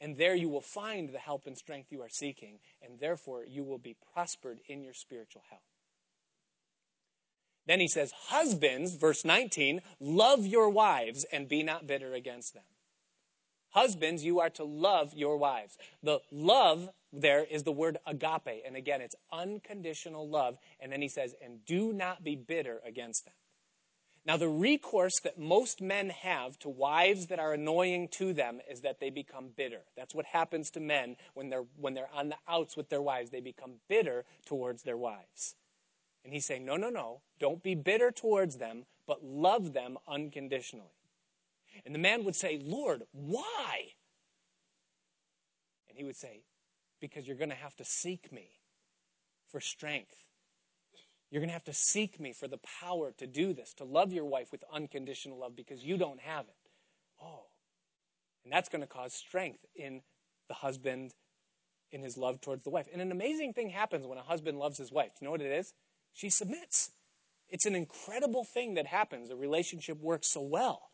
[0.00, 3.62] And there you will find the help and strength you are seeking, and therefore you
[3.62, 5.62] will be prospered in your spiritual health.
[7.66, 12.64] Then he says, Husbands, verse 19, love your wives and be not bitter against them.
[13.70, 15.78] Husbands, you are to love your wives.
[16.02, 18.62] The love there is the word agape.
[18.66, 20.58] And again, it's unconditional love.
[20.80, 23.34] And then he says, and do not be bitter against them.
[24.26, 28.82] Now, the recourse that most men have to wives that are annoying to them is
[28.82, 29.80] that they become bitter.
[29.96, 33.30] That's what happens to men when they're, when they're on the outs with their wives.
[33.30, 35.54] They become bitter towards their wives.
[36.22, 37.22] And he's saying, no, no, no.
[37.38, 40.86] Don't be bitter towards them, but love them unconditionally.
[41.86, 43.94] And the man would say, Lord, why?
[45.88, 46.42] And he would say,
[47.00, 48.50] because you're going to have to seek me
[49.48, 50.14] for strength.
[51.30, 54.12] You're going to have to seek me for the power to do this, to love
[54.12, 56.70] your wife with unconditional love because you don't have it.
[57.22, 57.44] Oh.
[58.44, 60.02] And that's going to cause strength in
[60.48, 61.12] the husband
[61.92, 62.86] in his love towards the wife.
[62.92, 65.12] And an amazing thing happens when a husband loves his wife.
[65.20, 65.72] You know what it is?
[66.12, 66.90] She submits.
[67.48, 69.28] It's an incredible thing that happens.
[69.28, 70.90] The relationship works so well.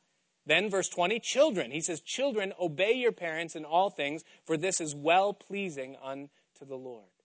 [0.46, 1.70] Then, verse 20, children.
[1.70, 6.28] He says, Children, obey your parents in all things, for this is well pleasing unto
[6.66, 7.15] the Lord.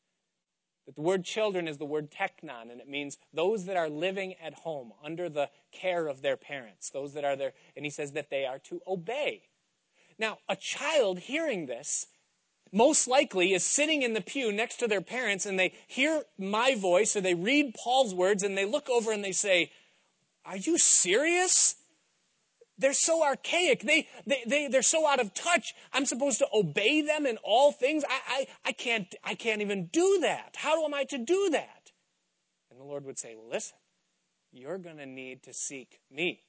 [0.86, 4.36] But the word children is the word teknon, and it means those that are living
[4.44, 6.90] at home under the care of their parents.
[6.90, 9.44] Those that are there, and he says that they are to obey.
[10.18, 12.08] Now, a child hearing this
[12.72, 16.76] most likely is sitting in the pew next to their parents and they hear my
[16.76, 19.72] voice or they read Paul's words and they look over and they say,
[20.46, 21.76] Are you serious?
[22.82, 23.84] They're so archaic.
[23.84, 25.76] They, they, they, they're so out of touch.
[25.94, 28.04] I'm supposed to obey them in all things.
[28.10, 30.56] I, I, I, can't, I can't even do that.
[30.58, 31.92] How am I to do that?
[32.72, 33.78] And the Lord would say, well, Listen,
[34.52, 36.42] you're going to need to seek me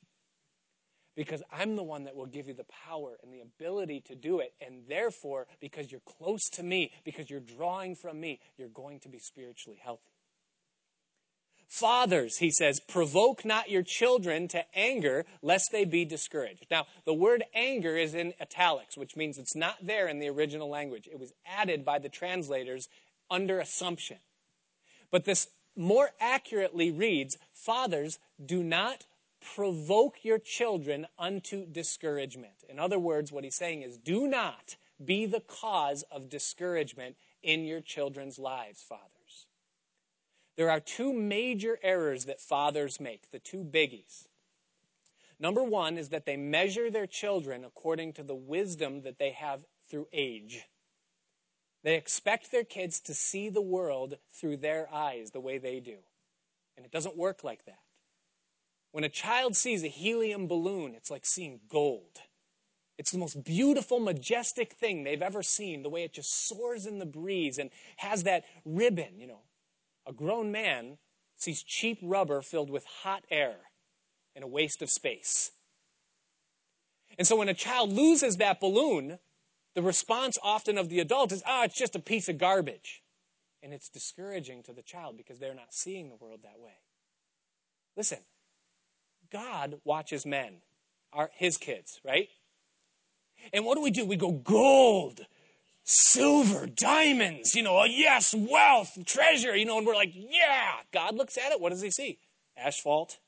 [1.15, 4.41] because I'm the one that will give you the power and the ability to do
[4.41, 4.55] it.
[4.67, 9.11] And therefore, because you're close to me, because you're drawing from me, you're going to
[9.11, 10.12] be spiritually healthy.
[11.73, 16.67] Fathers, he says, provoke not your children to anger, lest they be discouraged.
[16.71, 20.69] Now, the word anger is in italics, which means it's not there in the original
[20.69, 21.09] language.
[21.11, 22.91] It was added by the translators
[23.31, 24.19] under assumption.
[25.11, 29.07] But this more accurately reads Fathers, do not
[29.55, 32.65] provoke your children unto discouragement.
[32.69, 37.65] In other words, what he's saying is do not be the cause of discouragement in
[37.65, 39.22] your children's lives, fathers.
[40.57, 44.27] There are two major errors that fathers make, the two biggies.
[45.39, 49.61] Number one is that they measure their children according to the wisdom that they have
[49.89, 50.65] through age.
[51.83, 55.97] They expect their kids to see the world through their eyes the way they do.
[56.77, 57.81] And it doesn't work like that.
[58.93, 62.19] When a child sees a helium balloon, it's like seeing gold.
[62.99, 66.99] It's the most beautiful, majestic thing they've ever seen, the way it just soars in
[66.99, 69.41] the breeze and has that ribbon, you know.
[70.07, 70.99] A grown man
[71.37, 73.57] sees cheap rubber filled with hot air
[74.35, 75.53] and a waste of space.
[77.19, 79.19] And so when a child loses that balloon,
[79.75, 83.03] the response often of the adult is, ah, oh, it's just a piece of garbage.
[83.63, 86.73] And it's discouraging to the child because they're not seeing the world that way.
[87.97, 88.19] Listen,
[89.31, 90.57] God watches men,
[91.13, 92.29] our, his kids, right?
[93.53, 94.05] And what do we do?
[94.05, 95.21] We go gold,
[95.85, 100.73] silver, diamonds, you know, yes, wealth, treasure, you know, and we're like, yeah.
[100.93, 101.61] God looks at it.
[101.61, 102.19] What does he see?
[102.57, 103.19] Asphalt,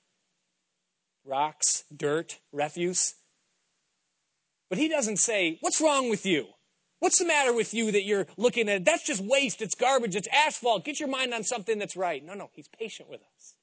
[1.25, 3.15] rocks, dirt, refuse.
[4.69, 6.47] But he doesn't say, what's wrong with you?
[7.01, 8.85] What's the matter with you that you're looking at?
[8.85, 9.61] That's just waste.
[9.61, 10.17] It's garbage.
[10.17, 10.85] It's asphalt.
[10.85, 12.25] Get your mind on something that's right.
[12.25, 12.51] No, no.
[12.55, 13.55] He's patient with us.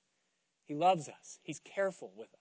[0.68, 2.40] He loves us, He's careful with us.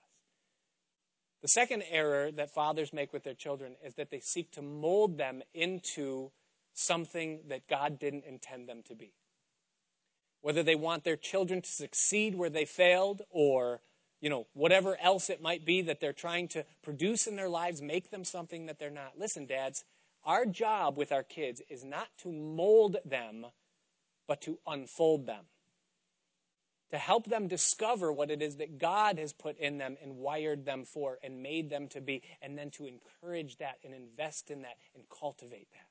[1.41, 5.17] The second error that fathers make with their children is that they seek to mold
[5.17, 6.31] them into
[6.73, 9.13] something that God didn't intend them to be.
[10.41, 13.81] Whether they want their children to succeed where they failed or
[14.19, 17.81] you know, whatever else it might be that they're trying to produce in their lives,
[17.81, 19.17] make them something that they're not.
[19.17, 19.83] Listen, dads,
[20.23, 23.47] our job with our kids is not to mold them,
[24.27, 25.45] but to unfold them
[26.91, 30.65] to help them discover what it is that God has put in them and wired
[30.65, 34.61] them for and made them to be, and then to encourage that and invest in
[34.61, 35.87] that and cultivate that.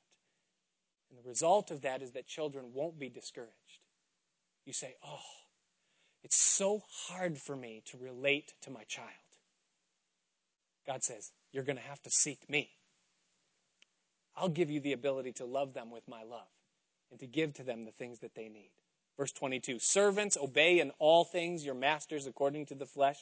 [1.11, 3.81] And the result of that is that children won't be discouraged.
[4.65, 5.19] You say, Oh,
[6.23, 9.09] it's so hard for me to relate to my child.
[10.87, 12.71] God says, You're going to have to seek me.
[14.37, 16.49] I'll give you the ability to love them with my love
[17.11, 18.71] and to give to them the things that they need.
[19.17, 23.19] Verse 22 Servants, obey in all things your masters according to the flesh,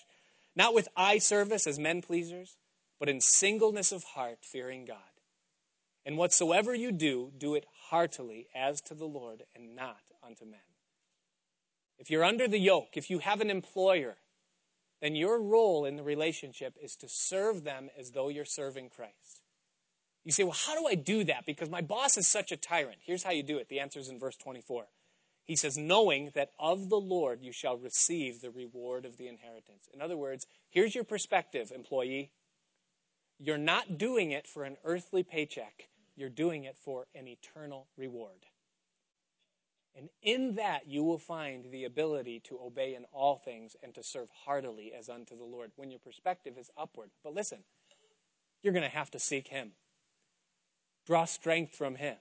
[0.55, 2.57] not with eye service as men pleasers,
[3.01, 4.99] but in singleness of heart, fearing God.
[6.09, 10.59] And whatsoever you do, do it heartily as to the Lord and not unto men.
[11.98, 14.16] If you're under the yoke, if you have an employer,
[15.02, 19.42] then your role in the relationship is to serve them as though you're serving Christ.
[20.24, 21.44] You say, well, how do I do that?
[21.44, 23.00] Because my boss is such a tyrant.
[23.04, 23.68] Here's how you do it.
[23.68, 24.86] The answer is in verse 24.
[25.44, 29.90] He says, knowing that of the Lord you shall receive the reward of the inheritance.
[29.92, 32.30] In other words, here's your perspective, employee.
[33.38, 38.46] You're not doing it for an earthly paycheck, you're doing it for an eternal reward.
[39.96, 44.02] And in that you will find the ability to obey in all things and to
[44.02, 47.10] serve heartily as unto the Lord when your perspective is upward.
[47.24, 47.58] But listen,
[48.62, 49.72] you're going to have to seek Him,
[51.06, 52.16] draw strength from Him.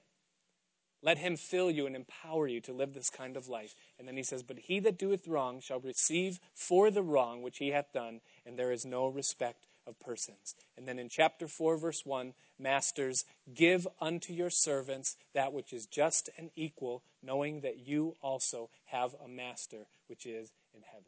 [1.03, 3.75] Let him fill you and empower you to live this kind of life.
[3.99, 7.59] And then he says, But he that doeth wrong shall receive for the wrong which
[7.59, 10.55] he hath done, and there is no respect of persons.
[10.77, 13.23] And then in chapter 4, verse 1, Masters,
[13.53, 19.15] give unto your servants that which is just and equal, knowing that you also have
[19.23, 21.05] a master which is in heaven.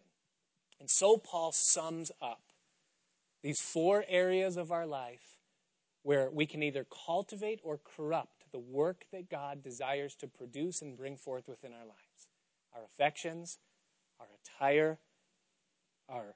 [0.79, 2.41] And so Paul sums up
[3.43, 5.37] these four areas of our life
[6.03, 10.97] where we can either cultivate or corrupt the work that God desires to produce and
[10.97, 11.95] bring forth within our lives
[12.75, 13.57] our affections,
[14.19, 14.99] our attire,
[16.07, 16.35] our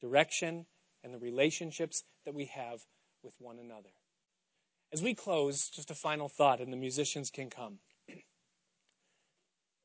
[0.00, 0.66] direction,
[1.02, 2.84] and the relationships that we have
[3.22, 3.90] with one another.
[4.92, 7.78] As we close, just a final thought, and the musicians can come.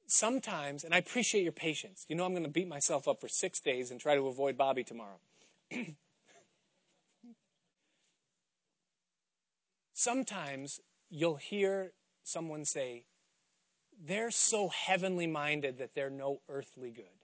[0.07, 2.05] Sometimes, and I appreciate your patience.
[2.07, 4.57] You know, I'm going to beat myself up for six days and try to avoid
[4.57, 5.19] Bobby tomorrow.
[9.93, 11.93] Sometimes you'll hear
[12.23, 13.05] someone say,
[14.05, 17.22] they're so heavenly minded that they're no earthly good.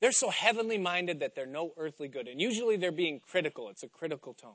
[0.00, 2.28] They're so heavenly minded that they're no earthly good.
[2.28, 4.52] And usually they're being critical, it's a critical tone.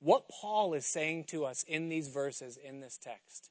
[0.00, 3.50] What Paul is saying to us in these verses, in this text,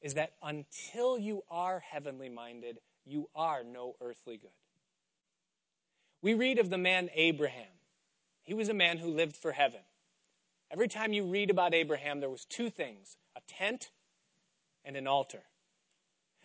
[0.00, 4.50] is that until you are heavenly minded, you are no earthly good.
[6.22, 7.66] We read of the man Abraham.
[8.42, 9.80] He was a man who lived for heaven.
[10.70, 13.90] Every time you read about Abraham, there was two things a tent
[14.84, 15.42] and an altar.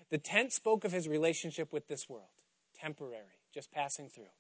[0.09, 2.25] The tent spoke of his relationship with this world,
[2.77, 4.33] temporary, just passing through.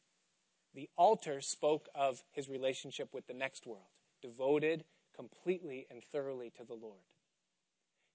[0.73, 3.89] The altar spoke of his relationship with the next world,
[4.21, 4.85] devoted
[5.15, 7.01] completely and thoroughly to the Lord.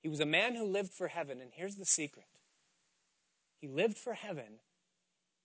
[0.01, 2.27] He was a man who lived for heaven, and here's the secret
[3.59, 4.61] he lived for heaven,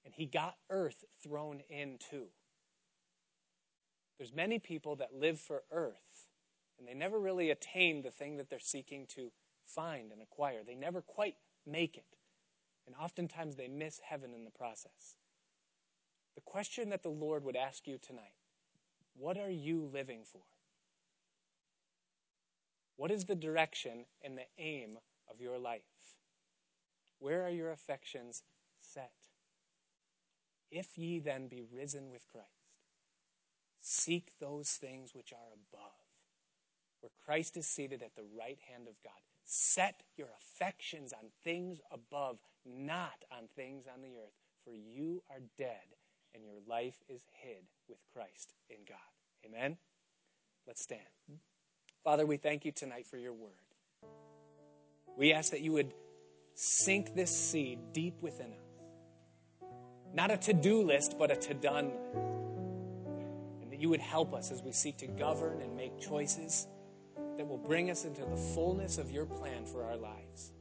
[0.04, 2.28] and he got earth thrown in too.
[4.18, 6.28] There's many people that live for earth,
[6.78, 9.32] and they never really attain the thing that they're seeking to
[9.66, 10.60] find and acquire.
[10.66, 11.36] They never quite
[11.66, 12.18] make it.
[12.86, 15.16] And oftentimes they miss heaven in the process.
[16.36, 18.34] The question that the Lord would ask you tonight
[19.18, 20.42] what are you living for?
[22.96, 24.98] What is the direction and the aim
[25.30, 25.82] of your life?
[27.20, 28.44] Where are your affections
[28.80, 29.12] set?
[30.72, 32.48] If ye then be risen with Christ,
[33.82, 35.92] seek those things which are above,
[37.02, 39.14] where Christ is seated at the right hand of God.
[39.44, 45.42] Set your affections on things above, not on things on the earth, for you are
[45.58, 45.96] dead
[46.34, 48.98] and your life is hid with Christ in God.
[49.46, 49.78] Amen?
[50.68, 51.02] Let's stand.
[52.04, 53.52] Father, we thank you tonight for your word.
[55.18, 55.94] We ask that you would
[56.56, 59.70] sink this seed deep within us.
[60.14, 62.16] Not a to do list, but a to done list.
[63.62, 66.68] And that you would help us as we seek to govern and make choices
[67.38, 70.52] that will bring us into the fullness of your plan for our lives.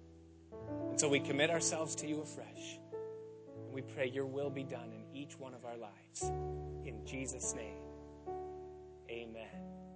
[0.90, 2.78] And so we commit ourselves to you afresh.
[3.64, 6.32] And we pray your will be done each one of our lives.
[6.84, 7.78] In Jesus' name,
[9.10, 9.89] amen.